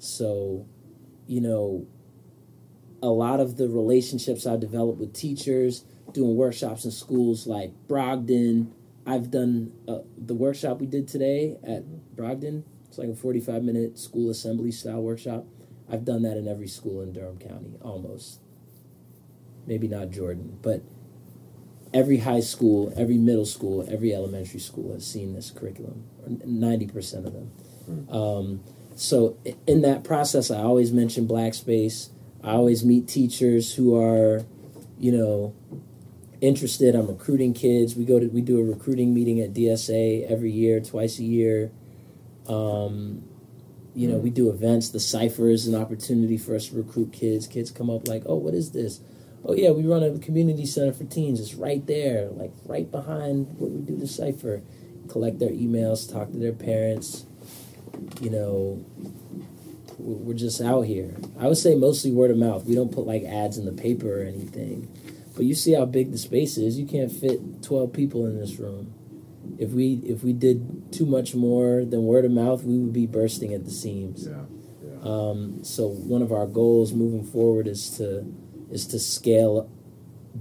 So, 0.00 0.66
you 1.28 1.40
know, 1.40 1.86
a 3.00 3.06
lot 3.06 3.38
of 3.38 3.56
the 3.56 3.68
relationships 3.68 4.44
I 4.44 4.56
developed 4.56 4.98
with 4.98 5.14
teachers, 5.14 5.84
doing 6.12 6.34
workshops 6.34 6.84
in 6.84 6.90
schools 6.90 7.46
like 7.46 7.70
Brogden. 7.86 8.72
I've 9.06 9.30
done 9.30 9.72
uh, 9.86 9.98
the 10.18 10.34
workshop 10.34 10.80
we 10.80 10.86
did 10.88 11.06
today 11.06 11.58
at 11.62 11.84
Brogden. 12.16 12.64
It's 12.88 12.98
like 12.98 13.08
a 13.08 13.14
45 13.14 13.62
minute 13.62 14.00
school 14.00 14.30
assembly 14.30 14.72
style 14.72 15.02
workshop. 15.02 15.46
I've 15.88 16.04
done 16.04 16.22
that 16.22 16.36
in 16.36 16.48
every 16.48 16.66
school 16.66 17.02
in 17.02 17.12
Durham 17.12 17.38
County, 17.38 17.76
almost. 17.82 18.40
Maybe 19.66 19.88
not 19.88 20.10
Jordan, 20.10 20.58
but 20.62 20.82
every 21.92 22.18
high 22.18 22.40
school, 22.40 22.92
every 22.96 23.16
middle 23.16 23.46
school, 23.46 23.86
every 23.90 24.14
elementary 24.14 24.60
school 24.60 24.92
has 24.92 25.06
seen 25.06 25.34
this 25.34 25.50
curriculum. 25.50 26.04
Ninety 26.44 26.86
percent 26.86 27.26
of 27.26 27.32
them. 27.32 28.08
Um, 28.10 28.60
so 28.96 29.36
in 29.66 29.82
that 29.82 30.04
process, 30.04 30.50
I 30.50 30.58
always 30.58 30.92
mention 30.92 31.26
black 31.26 31.54
space. 31.54 32.10
I 32.42 32.52
always 32.52 32.84
meet 32.84 33.08
teachers 33.08 33.74
who 33.74 33.96
are, 33.96 34.44
you 34.98 35.12
know, 35.12 35.54
interested. 36.40 36.94
I'm 36.94 37.06
recruiting 37.06 37.54
kids. 37.54 37.96
We 37.96 38.04
go 38.04 38.20
to 38.20 38.26
we 38.26 38.42
do 38.42 38.60
a 38.60 38.64
recruiting 38.64 39.14
meeting 39.14 39.40
at 39.40 39.54
DSA 39.54 40.30
every 40.30 40.50
year, 40.50 40.80
twice 40.80 41.18
a 41.18 41.24
year. 41.24 41.72
Um, 42.46 43.24
you 43.94 44.08
know, 44.08 44.16
we 44.16 44.30
do 44.30 44.50
events. 44.50 44.90
The 44.90 45.00
cipher 45.00 45.48
is 45.48 45.66
an 45.66 45.74
opportunity 45.74 46.36
for 46.36 46.54
us 46.54 46.68
to 46.68 46.76
recruit 46.76 47.12
kids. 47.12 47.46
Kids 47.46 47.70
come 47.70 47.88
up 47.88 48.08
like, 48.08 48.24
"Oh, 48.26 48.36
what 48.36 48.54
is 48.54 48.72
this?" 48.72 49.00
Oh 49.46 49.54
yeah, 49.54 49.70
we 49.70 49.86
run 49.86 50.02
a 50.02 50.18
community 50.18 50.64
center 50.64 50.92
for 50.92 51.04
teens. 51.04 51.38
It's 51.38 51.54
right 51.54 51.86
there, 51.86 52.28
like 52.30 52.52
right 52.64 52.90
behind 52.90 53.58
where 53.58 53.70
we 53.70 53.82
do 53.82 53.96
the 53.96 54.06
cipher. 54.06 54.62
Collect 55.08 55.38
their 55.38 55.50
emails, 55.50 56.10
talk 56.10 56.30
to 56.30 56.38
their 56.38 56.52
parents. 56.52 57.26
You 58.22 58.30
know, 58.30 58.84
we're 59.98 60.34
just 60.34 60.62
out 60.62 60.82
here. 60.82 61.14
I 61.38 61.46
would 61.46 61.58
say 61.58 61.74
mostly 61.74 62.10
word 62.10 62.30
of 62.30 62.38
mouth. 62.38 62.64
We 62.64 62.74
don't 62.74 62.90
put 62.90 63.06
like 63.06 63.22
ads 63.24 63.58
in 63.58 63.66
the 63.66 63.72
paper 63.72 64.22
or 64.22 64.24
anything. 64.24 64.88
But 65.36 65.44
you 65.44 65.54
see 65.54 65.74
how 65.74 65.84
big 65.84 66.12
the 66.12 66.18
space 66.18 66.56
is. 66.56 66.78
You 66.78 66.86
can't 66.86 67.12
fit 67.12 67.62
twelve 67.62 67.92
people 67.92 68.24
in 68.26 68.38
this 68.38 68.58
room. 68.58 68.94
If 69.58 69.70
we 69.70 70.00
if 70.06 70.24
we 70.24 70.32
did 70.32 70.90
too 70.90 71.04
much 71.04 71.34
more 71.34 71.84
than 71.84 72.04
word 72.04 72.24
of 72.24 72.30
mouth, 72.30 72.64
we 72.64 72.78
would 72.78 72.94
be 72.94 73.06
bursting 73.06 73.52
at 73.52 73.64
the 73.66 73.70
seams. 73.70 74.26
Yeah. 74.26 74.44
Yeah. 74.82 75.00
Um, 75.02 75.62
so 75.64 75.88
one 75.88 76.22
of 76.22 76.32
our 76.32 76.46
goals 76.46 76.94
moving 76.94 77.24
forward 77.24 77.66
is 77.66 77.90
to 77.98 78.24
is 78.74 78.88
to 78.88 78.98
scale 78.98 79.70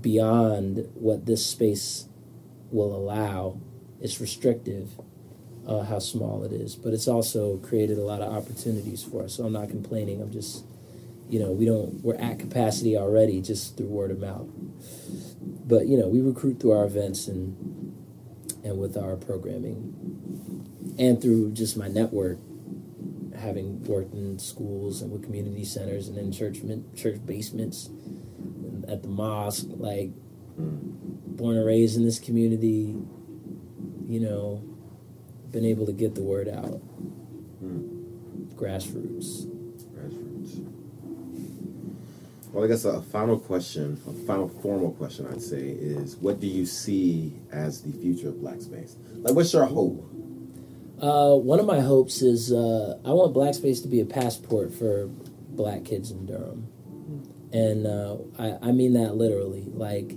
beyond 0.02 0.90
what 0.96 1.28
this 1.28 1.46
space 1.46 2.08
will 2.72 2.96
allow. 2.96 3.60
It's 4.02 4.20
restrictive 4.20 4.90
uh, 5.68 5.84
how 5.84 6.00
small 6.00 6.44
it 6.44 6.52
is, 6.52 6.76
but 6.76 6.94
it's 6.94 7.08
also 7.08 7.58
created 7.58 8.00
a 8.00 8.02
lot 8.02 8.22
of 8.22 8.34
opportunities 8.34 9.04
for 9.04 9.24
us. 9.24 9.36
So 9.36 9.46
I'm 9.46 9.54
not 9.54 9.70
complaining. 9.70 10.20
I'm 10.20 10.32
just, 10.32 10.66
you 11.30 11.40
know, 11.40 11.52
we 11.52 11.66
don't 11.66 12.04
we're 12.04 12.16
at 12.16 12.40
capacity 12.40 12.98
already 12.98 13.40
just 13.40 13.78
through 13.78 13.88
word 13.88 14.10
of 14.10 14.20
mouth. 14.20 14.50
But 15.66 15.86
you 15.86 15.98
know, 15.98 16.08
we 16.08 16.20
recruit 16.20 16.60
through 16.60 16.72
our 16.72 16.86
events 16.86 17.28
and 17.28 17.96
and 18.64 18.80
with 18.80 18.98
our 18.98 19.16
programming 19.16 20.96
and 20.98 21.22
through 21.22 21.52
just 21.52 21.78
my 21.78 21.88
network 21.88 22.40
having 23.38 23.84
worked 23.84 24.14
in 24.14 24.40
schools 24.40 25.02
and 25.02 25.12
with 25.12 25.24
community 25.24 25.66
centers 25.66 26.08
and 26.08 26.18
in 26.18 26.32
church 26.32 26.60
church 26.96 27.20
basements 27.26 27.90
at 28.88 29.02
the 29.02 29.10
mosque 29.10 29.68
like 29.78 30.12
born 30.58 31.58
and 31.58 31.66
raised 31.66 31.98
in 31.98 32.04
this 32.04 32.20
community 32.20 32.96
you 34.08 34.20
know 34.20 34.64
been 35.52 35.66
able 35.66 35.86
to 35.86 35.94
get 35.94 36.16
the 36.16 36.22
word 36.22 36.48
out 36.48 36.82
grassroots 38.56 39.48
Grassroots. 39.94 40.66
Well, 42.52 42.64
I 42.64 42.68
guess 42.68 42.86
a 42.86 43.02
final 43.02 43.40
question, 43.40 44.00
a 44.08 44.14
final 44.28 44.48
formal 44.48 44.92
question, 44.92 45.28
I'd 45.32 45.42
say, 45.42 45.70
is 45.70 46.16
what 46.18 46.40
do 46.40 46.48
you 46.48 46.66
see 46.66 47.34
as 47.52 47.82
the 47.82 47.92
future 47.92 48.30
of 48.30 48.40
Black 48.42 48.62
Space? 48.62 48.96
Like, 49.16 49.34
what's 49.36 49.54
your 49.54 49.66
hope? 49.66 50.08
Uh, 51.02 51.36
one 51.36 51.60
of 51.60 51.66
my 51.66 51.80
hopes 51.80 52.22
is 52.22 52.52
uh, 52.52 53.00
I 53.04 53.10
want 53.10 53.34
Black 53.34 53.56
Space 53.56 53.82
to 53.82 53.88
be 53.88 54.00
a 54.00 54.06
passport 54.06 54.74
for 54.74 55.08
black 55.50 55.84
kids 55.84 56.12
in 56.12 56.26
Durham. 56.26 56.68
And 57.54 57.86
uh, 57.86 58.18
I, 58.38 58.70
I 58.70 58.72
mean 58.72 58.94
that 58.94 59.16
literally. 59.16 59.66
Like, 59.72 60.16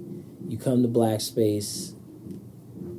you 0.48 0.58
come 0.58 0.82
to 0.82 0.88
Black 0.88 1.20
Space 1.20 1.94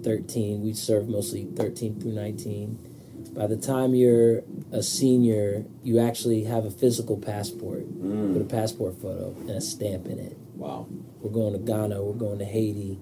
13, 0.04 0.62
we 0.62 0.73
serve 0.73 1.10
mostly 1.10 1.45
13 1.56 2.00
through 2.00 2.13
19. 2.13 3.34
By 3.36 3.47
the 3.47 3.58
time 3.58 3.95
you're 3.95 4.43
a 4.71 4.82
senior, 4.84 5.65
you 5.84 6.00
actually 6.00 6.43
have 6.43 6.65
a 6.65 6.71
physical 6.71 7.17
passport 7.17 7.86
with 7.88 8.41
a 8.41 8.45
passport 8.45 9.02
photo 9.02 9.36
and 9.41 9.52
a 9.52 9.62
stamp 9.62 10.08
in 10.08 10.19
it. 10.19 10.38
Wow. 10.56 10.88
We're 11.19 11.32
going 11.32 11.54
to 11.54 11.60
Ghana, 11.60 12.04
we're 12.04 12.13
going 12.13 12.39
to 12.39 12.45
Haiti, 12.45 13.00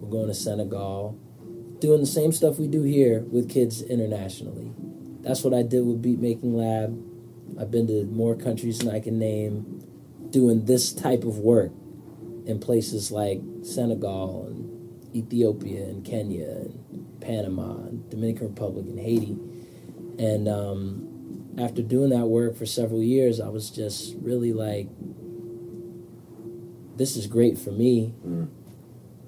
we're 0.00 0.10
going 0.10 0.28
to 0.28 0.34
Senegal, 0.34 1.18
doing 1.78 2.00
the 2.00 2.06
same 2.06 2.32
stuff 2.32 2.58
we 2.58 2.68
do 2.68 2.82
here 2.82 3.20
with 3.20 3.48
kids 3.50 3.82
internationally. 3.82 4.72
That's 5.20 5.44
what 5.44 5.54
I 5.54 5.62
did 5.62 5.84
with 5.84 6.00
Beat 6.02 6.18
Making 6.18 6.56
Lab. 6.56 6.98
I've 7.60 7.70
been 7.70 7.86
to 7.88 8.04
more 8.04 8.34
countries 8.34 8.78
than 8.78 8.94
I 8.94 9.00
can 9.00 9.18
name 9.18 9.79
doing 10.30 10.64
this 10.64 10.92
type 10.92 11.24
of 11.24 11.38
work 11.38 11.72
in 12.46 12.58
places 12.58 13.10
like 13.10 13.40
Senegal 13.62 14.46
and 14.46 15.14
Ethiopia 15.14 15.84
and 15.84 16.04
Kenya 16.04 16.46
and 16.46 17.20
Panama, 17.20 17.72
and 17.72 18.08
Dominican 18.10 18.48
Republic, 18.48 18.86
and 18.86 18.98
Haiti. 18.98 19.36
And 20.18 20.48
um, 20.48 21.54
after 21.58 21.82
doing 21.82 22.10
that 22.10 22.26
work 22.26 22.56
for 22.56 22.66
several 22.66 23.02
years, 23.02 23.40
I 23.40 23.48
was 23.48 23.70
just 23.70 24.16
really 24.20 24.52
like, 24.52 24.88
this 26.96 27.16
is 27.16 27.26
great 27.26 27.58
for 27.58 27.70
me. 27.70 28.14
Mm. 28.26 28.48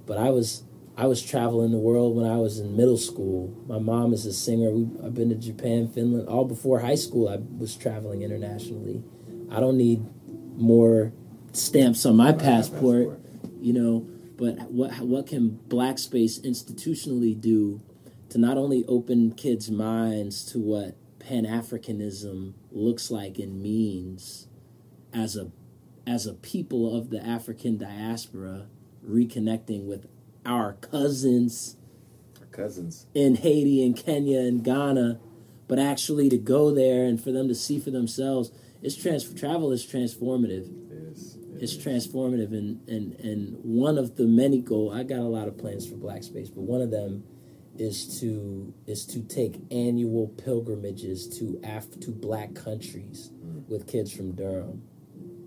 But 0.07 0.19
I 0.19 0.31
was 0.31 0.65
I 0.95 1.07
was 1.07 1.23
traveling 1.23 1.71
the 1.71 1.79
world 1.79 2.15
when 2.15 2.31
I 2.31 2.37
was 2.37 2.59
in 2.59 2.77
middle 2.77 2.99
school. 2.99 3.57
My 3.67 3.79
mom 3.79 4.13
is 4.13 4.27
a 4.27 4.33
singer. 4.33 4.71
We, 4.71 4.87
I've 5.03 5.15
been 5.15 5.31
to 5.31 5.35
Japan, 5.35 5.89
Finland, 5.89 6.29
all 6.29 6.45
before 6.45 6.81
high 6.81 6.97
school. 6.97 7.29
I 7.29 7.39
was 7.59 7.77
traveling 7.77 8.23
internationally. 8.23 9.03
I 9.51 9.61
don't 9.61 9.79
need 9.79 10.05
more 10.57 11.13
stamps 11.53 12.05
on 12.07 12.17
my 12.17 12.33
passport, 12.33 13.19
you 13.61 13.73
know. 13.73 14.07
But 14.37 14.71
what 14.71 14.99
what 15.01 15.27
can 15.27 15.61
Black 15.69 15.99
Space 15.99 16.39
institutionally 16.41 17.39
do 17.41 17.81
to 18.31 18.39
not 18.39 18.57
only 18.57 18.85
open 18.89 19.33
kids' 19.33 19.71
minds 19.71 20.45
to 20.53 20.59
what 20.59 20.97
Pan 21.19 21.45
Africanism 21.45 22.55
looks 22.71 23.11
like 23.11 23.39
and 23.39 23.63
means 23.63 24.49
as 25.13 25.37
a 25.37 25.51
as 26.07 26.27
a 26.27 26.35
people 26.35 26.97
of 26.97 27.11
the 27.11 27.25
African 27.25 27.77
diaspora 27.79 28.67
reconnecting 29.07 29.85
with 29.87 30.07
our 30.45 30.73
cousins 30.75 31.77
Our 32.41 32.47
cousins. 32.47 33.07
in 33.15 33.37
Haiti 33.37 33.85
and 33.85 33.97
Kenya 33.97 34.41
and 34.41 34.65
Ghana, 34.65 35.21
but 35.69 35.79
actually 35.79 36.29
to 36.31 36.39
go 36.39 36.73
there 36.75 37.05
and 37.05 37.23
for 37.23 37.31
them 37.31 37.47
to 37.49 37.55
see 37.55 37.79
for 37.79 37.91
themselves, 37.91 38.51
it's 38.83 38.97
trans 38.97 39.33
travel 39.35 39.73
is 39.73 39.87
transformative. 39.87 40.69
It 40.91 41.63
It's 41.63 41.75
is. 41.75 41.85
transformative 41.85 42.53
and, 42.53 42.87
and 42.89 43.13
and 43.21 43.57
one 43.63 43.97
of 43.99 44.17
the 44.17 44.27
many 44.27 44.61
goals 44.61 44.95
I 44.97 45.05
got 45.05 45.21
a 45.21 45.23
lot 45.23 45.49
of 45.49 45.57
plans 45.57 45.87
for 45.89 45.97
Black 45.97 46.23
Space, 46.23 46.51
but 46.51 46.63
one 46.63 46.81
of 46.81 46.91
them 46.91 47.25
is 47.79 48.21
to 48.21 48.75
is 48.87 49.07
to 49.07 49.23
take 49.23 49.61
annual 49.71 50.29
pilgrimages 50.29 51.27
to 51.39 51.61
Af- 51.65 51.99
to 52.01 52.11
black 52.11 52.55
countries 52.55 53.31
mm. 53.43 53.67
with 53.69 53.87
kids 53.87 54.13
from 54.13 54.33
Durham 54.33 54.83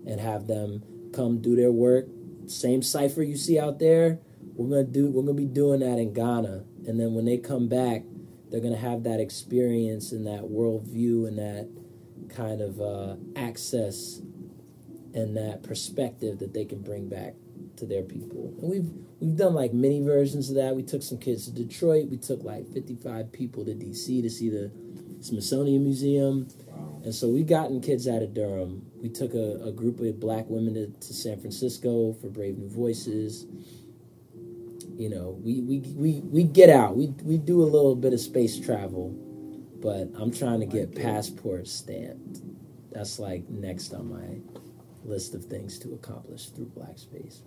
and 0.06 0.20
have 0.20 0.46
them 0.46 0.82
come 1.12 1.40
do 1.40 1.54
their 1.54 1.72
work. 1.72 2.06
Same 2.46 2.82
cipher 2.82 3.22
you 3.22 3.36
see 3.36 3.58
out 3.58 3.78
there, 3.78 4.18
we're 4.54 4.68
gonna 4.68 4.84
do 4.90 5.08
we're 5.08 5.22
gonna 5.22 5.34
be 5.34 5.44
doing 5.44 5.80
that 5.80 5.98
in 5.98 6.12
Ghana. 6.12 6.64
And 6.86 6.98
then 6.98 7.14
when 7.14 7.24
they 7.24 7.38
come 7.38 7.68
back, 7.68 8.02
they're 8.50 8.60
gonna 8.60 8.76
have 8.76 9.02
that 9.04 9.20
experience 9.20 10.12
and 10.12 10.26
that 10.26 10.42
worldview 10.42 11.26
and 11.28 11.38
that 11.38 11.68
kind 12.28 12.60
of 12.60 12.80
uh, 12.80 13.16
access 13.36 14.20
and 15.14 15.36
that 15.36 15.62
perspective 15.62 16.38
that 16.38 16.52
they 16.52 16.64
can 16.64 16.82
bring 16.82 17.08
back 17.08 17.34
to 17.76 17.86
their 17.86 18.02
people. 18.02 18.54
And 18.60 18.70
we've 18.70 18.90
we've 19.20 19.36
done 19.36 19.54
like 19.54 19.72
many 19.72 20.02
versions 20.02 20.50
of 20.50 20.56
that. 20.56 20.76
We 20.76 20.82
took 20.82 21.02
some 21.02 21.18
kids 21.18 21.46
to 21.46 21.52
Detroit. 21.52 22.08
We 22.10 22.18
took 22.18 22.42
like 22.42 22.72
55 22.72 23.32
people 23.32 23.64
to 23.64 23.72
DC 23.72 24.22
to 24.22 24.30
see 24.30 24.50
the 24.50 24.70
Smithsonian 25.20 25.84
Museum. 25.84 26.48
Wow. 26.66 27.00
And 27.04 27.14
so 27.14 27.28
we've 27.28 27.46
gotten 27.46 27.80
kids 27.80 28.06
out 28.08 28.22
of 28.22 28.34
Durham. 28.34 28.84
We 29.00 29.08
took 29.08 29.34
a, 29.34 29.64
a 29.64 29.72
group 29.72 30.00
of 30.00 30.20
black 30.20 30.46
women 30.48 30.74
to, 30.74 30.86
to 30.88 31.14
San 31.14 31.40
Francisco 31.40 32.14
for 32.14 32.28
Brave 32.28 32.58
New 32.58 32.68
Voices. 32.68 33.46
You 34.96 35.10
know, 35.10 35.38
we, 35.42 35.60
we, 35.60 35.80
we, 35.94 36.20
we 36.20 36.42
get 36.42 36.70
out. 36.70 36.96
We, 36.96 37.08
we 37.22 37.36
do 37.36 37.62
a 37.62 37.68
little 37.68 37.94
bit 37.94 38.12
of 38.12 38.20
space 38.20 38.58
travel, 38.58 39.14
but 39.80 40.10
I'm 40.16 40.32
trying 40.32 40.60
to 40.60 40.66
get 40.66 40.94
passport 40.94 41.68
stamped. 41.68 42.40
That's 42.92 43.18
like 43.18 43.48
next 43.48 43.92
on 43.92 44.10
my 44.10 44.38
list 45.04 45.34
of 45.34 45.44
things 45.44 45.78
to 45.80 45.92
accomplish 45.94 46.46
through 46.46 46.66
Black 46.66 46.98
Space. 46.98 47.42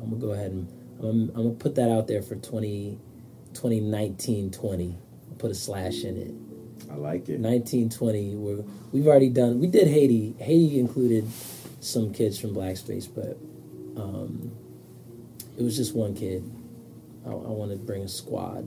I'm 0.00 0.10
gonna 0.10 0.20
go 0.20 0.32
ahead 0.32 0.50
and 0.50 0.68
I'm, 1.00 1.30
I'm 1.30 1.42
gonna 1.42 1.50
put 1.50 1.74
that 1.76 1.90
out 1.90 2.06
there 2.06 2.22
for 2.22 2.36
20, 2.36 2.98
2019 3.52 4.50
20. 4.50 4.98
I'll 5.30 5.36
put 5.36 5.50
a 5.50 5.54
slash 5.54 6.04
in 6.04 6.16
it. 6.16 6.34
I 6.90 6.96
like 6.96 7.28
it. 7.28 7.40
1920 7.40 8.34
we're, 8.36 8.64
we've 8.92 9.06
already 9.06 9.30
done 9.30 9.60
we 9.60 9.66
did 9.66 9.88
haiti 9.88 10.34
haiti 10.38 10.78
included 10.78 11.26
some 11.80 12.12
kids 12.12 12.38
from 12.38 12.52
black 12.52 12.76
space 12.76 13.06
but 13.06 13.38
um, 13.96 14.50
it 15.56 15.62
was 15.62 15.76
just 15.76 15.94
one 15.94 16.14
kid 16.14 16.42
i, 17.26 17.30
I 17.30 17.32
wanted 17.32 17.78
to 17.78 17.84
bring 17.84 18.02
a 18.02 18.08
squad 18.08 18.64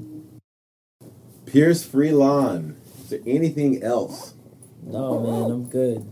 Pierce 1.47 1.85
Freelon. 1.85 2.75
Is 3.03 3.09
there 3.09 3.19
anything 3.25 3.81
else? 3.83 4.33
no 4.83 5.19
man 5.19 5.51
i'm 5.51 5.65
good 5.69 6.07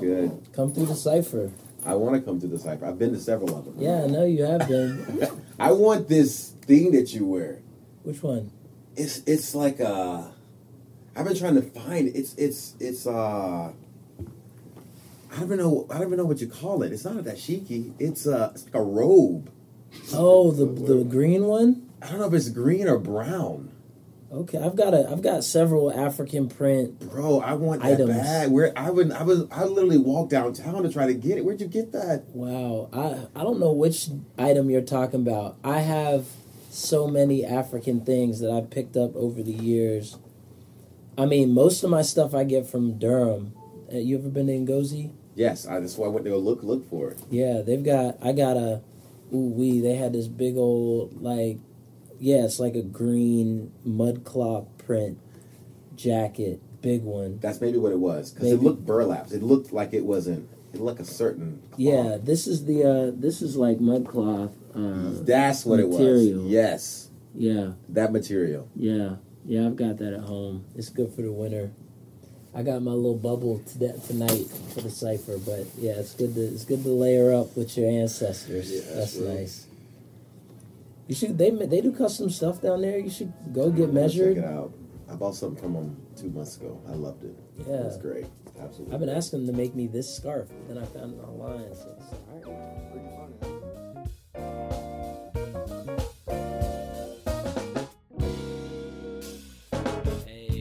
Good. 0.00 0.30
come 0.52 0.74
through 0.74 0.86
the 0.86 0.94
cipher 0.94 1.50
I 1.86 1.94
want 1.94 2.16
to 2.16 2.20
come 2.22 2.38
through 2.40 2.50
the 2.50 2.58
cipher. 2.58 2.84
I've 2.86 2.98
been 2.98 3.12
to 3.12 3.20
several 3.20 3.56
of 3.58 3.64
them. 3.64 3.74
yeah 3.78 4.02
i 4.04 4.06
know 4.06 4.24
you 4.26 4.42
have 4.44 4.68
been 4.68 5.26
I 5.58 5.72
want 5.72 6.08
this 6.08 6.50
thing 6.62 6.92
that 6.92 7.14
you 7.14 7.24
wear. 7.26 7.60
which 8.02 8.22
one 8.22 8.50
It's 8.96 9.22
it's 9.26 9.54
like 9.54 9.80
uh 9.80 10.24
I've 11.16 11.24
been 11.24 11.36
trying 11.36 11.54
to 11.54 11.62
find 11.62 12.08
it. 12.08 12.16
It's 12.16 12.34
it's 12.34 12.74
it's 12.80 13.06
uh 13.06 13.70
I 13.72 15.36
don't 15.36 15.44
even 15.44 15.58
know 15.58 15.86
I 15.88 15.94
don't 15.98 16.08
even 16.08 16.18
know 16.18 16.24
what 16.26 16.40
you 16.42 16.48
call 16.48 16.82
it. 16.82 16.92
It's 16.92 17.04
not 17.04 17.16
a 17.16 17.22
dashiki. 17.22 17.92
It's 17.98 18.26
uh 18.26 18.50
it's 18.54 18.64
like 18.64 18.74
a 18.74 18.82
robe. 18.82 19.50
oh 20.12 20.50
the 20.50 20.66
the 20.66 21.04
green 21.04 21.44
one 21.46 21.88
I 22.02 22.10
don't 22.10 22.18
know 22.18 22.26
if 22.26 22.34
it's 22.34 22.50
green 22.50 22.86
or 22.88 22.98
brown. 22.98 23.70
Okay 24.34 24.58
i've 24.58 24.76
got 24.76 24.92
a 24.94 25.08
i've 25.10 25.22
got 25.22 25.44
several 25.44 25.92
african 25.92 26.48
print 26.48 26.98
Bro, 27.10 27.40
I 27.40 27.54
want 27.54 27.82
that 27.82 27.92
Items. 27.92 28.10
bag. 28.10 28.50
Where 28.50 28.72
I 28.76 28.90
would 28.90 29.12
I 29.12 29.22
was 29.22 29.46
I 29.50 29.64
literally 29.64 29.98
walked 29.98 30.30
downtown 30.30 30.82
to 30.82 30.92
try 30.92 31.06
to 31.06 31.14
get 31.14 31.38
it. 31.38 31.44
Where'd 31.44 31.60
you 31.60 31.68
get 31.68 31.92
that? 31.92 32.24
Wow, 32.32 32.88
I 32.92 33.26
I 33.38 33.42
don't 33.44 33.60
know 33.60 33.72
which 33.72 34.08
item 34.38 34.70
you're 34.70 34.80
talking 34.82 35.20
about. 35.20 35.56
I 35.62 35.80
have 35.80 36.26
so 36.70 37.06
many 37.06 37.44
African 37.44 38.04
things 38.04 38.40
that 38.40 38.50
I've 38.50 38.68
picked 38.70 38.96
up 38.96 39.14
over 39.14 39.42
the 39.42 39.52
years. 39.52 40.18
I 41.16 41.26
mean, 41.26 41.54
most 41.54 41.84
of 41.84 41.90
my 41.90 42.02
stuff 42.02 42.34
I 42.34 42.42
get 42.44 42.66
from 42.66 42.98
Durham. 42.98 43.52
Uh, 43.92 43.98
you 43.98 44.18
ever 44.18 44.28
been 44.28 44.48
to 44.48 44.52
Ngozi? 44.72 45.12
Yes, 45.36 45.66
I 45.66 45.78
that's 45.78 45.96
why 45.96 46.06
I 46.06 46.10
went 46.10 46.24
to 46.24 46.30
go 46.32 46.38
look 46.38 46.62
look 46.64 46.88
for 46.90 47.10
it. 47.10 47.18
Yeah, 47.30 47.60
they've 47.60 47.84
got. 47.84 48.16
I 48.22 48.32
got 48.32 48.56
a. 48.56 48.82
Ooh 49.32 49.50
wee! 49.50 49.80
They 49.80 49.94
had 49.94 50.12
this 50.12 50.26
big 50.28 50.56
old 50.56 51.20
like, 51.22 51.58
yeah, 52.18 52.44
it's 52.44 52.58
like 52.60 52.74
a 52.74 52.82
green 52.82 53.72
mud 53.84 54.24
cloth 54.24 54.66
print 54.78 55.18
jacket, 55.96 56.60
big 56.82 57.02
one. 57.02 57.38
That's 57.40 57.60
maybe 57.60 57.78
what 57.78 57.92
it 57.92 57.98
was 57.98 58.32
because 58.32 58.52
it 58.52 58.62
looked 58.62 58.84
burlapped. 58.86 59.32
It 59.32 59.42
looked 59.42 59.72
like 59.72 59.92
it 59.92 60.04
wasn't. 60.04 60.48
It 60.72 60.80
looked 60.80 61.00
a 61.00 61.04
certain. 61.04 61.62
cloth. 61.70 61.80
Yeah, 61.80 62.16
this 62.20 62.46
is 62.46 62.64
the. 62.64 62.82
uh 62.84 63.12
This 63.14 63.42
is 63.42 63.56
like 63.56 63.80
mud 63.80 64.06
cloth. 64.06 64.52
Uh, 64.74 65.22
that's 65.22 65.64
what 65.64 65.78
material. 65.78 66.40
it 66.40 66.42
was. 66.42 66.50
Yes, 66.50 67.08
yeah. 67.34 67.72
that 67.90 68.12
material. 68.12 68.68
Yeah, 68.74 69.16
yeah, 69.44 69.66
I've 69.66 69.76
got 69.76 69.98
that 69.98 70.12
at 70.14 70.20
home. 70.20 70.64
It's 70.74 70.88
good 70.88 71.12
for 71.12 71.22
the 71.22 71.30
winter. 71.30 71.72
I 72.56 72.62
got 72.62 72.82
my 72.82 72.92
little 72.92 73.16
bubble 73.16 73.58
to 73.58 73.98
tonight 74.06 74.46
for 74.72 74.80
the 74.80 74.90
cipher, 74.90 75.38
but 75.38 75.66
yeah, 75.76 75.92
it's 75.92 76.14
good 76.14 76.34
to 76.36 76.40
it's 76.40 76.64
good 76.64 76.82
to 76.84 76.88
layer 76.88 77.32
up 77.34 77.56
with 77.56 77.76
your 77.76 77.90
ancestors. 77.90 78.70
Yes, 78.70 78.92
That's 78.94 79.16
bro. 79.16 79.34
nice. 79.34 79.66
You 81.06 81.14
should 81.14 81.36
they 81.36 81.50
they 81.50 81.80
do 81.80 81.92
custom 81.92 82.30
stuff 82.30 82.62
down 82.62 82.80
there. 82.82 82.98
You 82.98 83.10
should 83.10 83.32
go 83.52 83.70
get 83.70 83.92
measured. 83.92 84.36
Check 84.36 84.44
it 84.44 84.50
out. 84.50 84.72
I 85.10 85.14
bought 85.16 85.34
something 85.34 85.60
from 85.62 85.74
them 85.74 86.06
two 86.16 86.30
months 86.30 86.56
ago. 86.56 86.80
I 86.88 86.92
loved 86.92 87.24
it. 87.24 87.36
Yeah. 87.58 87.74
it 87.74 87.84
was 87.84 87.98
great. 87.98 88.26
Absolutely. 88.60 88.94
I've 88.94 89.00
been 89.00 89.10
asking 89.10 89.44
them 89.44 89.54
to 89.54 89.60
make 89.60 89.74
me 89.74 89.86
this 89.86 90.12
scarf, 90.14 90.48
then 90.68 90.78
I 90.78 90.86
found 90.86 91.14
it 91.14 91.22
online. 91.22 91.74
So 91.74 91.94
it's 91.98 92.12
all 92.12 92.24
right. 92.32 93.94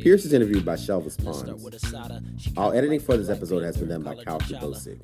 Pierce 0.03 0.25
is 0.25 0.33
interviewed 0.33 0.65
by 0.65 0.75
Shelvis 0.75 1.23
Ponds. 1.23 2.51
All 2.57 2.73
editing 2.73 2.99
for 2.99 3.15
this 3.15 3.29
episode 3.29 3.63
has 3.63 3.77
been 3.77 3.87
done 3.87 4.01
by 4.01 4.15
Cal 4.15 4.37
Kubosik. 4.37 4.99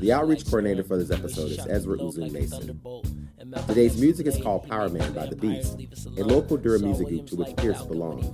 The 0.00 0.12
outreach 0.12 0.44
coordinator 0.44 0.82
for 0.82 0.96
this 0.96 1.12
episode 1.12 1.52
is 1.52 1.64
Ezra 1.68 1.96
Uzun 1.98 2.32
Mason. 2.32 3.27
Today's 3.66 3.98
music 3.98 4.26
is 4.26 4.40
called 4.42 4.68
Power 4.68 4.88
Man 4.88 5.12
by 5.12 5.26
The 5.26 5.36
Beast, 5.36 5.78
a 6.18 6.24
local 6.24 6.56
Durham 6.56 6.82
music 6.82 7.08
group 7.08 7.26
to 7.28 7.36
which 7.36 7.56
Pierce 7.56 7.82
belongs. 7.82 8.26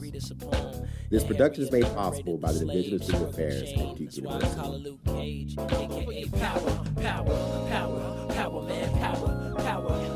This 1.10 1.22
production 1.22 1.62
is 1.62 1.70
made 1.70 1.84
possible 1.94 2.36
by 2.36 2.52
the 2.52 2.60
Division 2.60 2.94
of 2.94 3.04
Student 3.04 3.30
Affairs 3.30 3.72
at 3.76 3.96
Duke 3.96 4.16
University. 4.16 4.98
Power, 6.38 6.84
power, 6.96 7.68
power, 7.68 8.26
power, 8.30 8.62
man, 8.62 8.98
power, 8.98 9.54
power. 9.58 10.13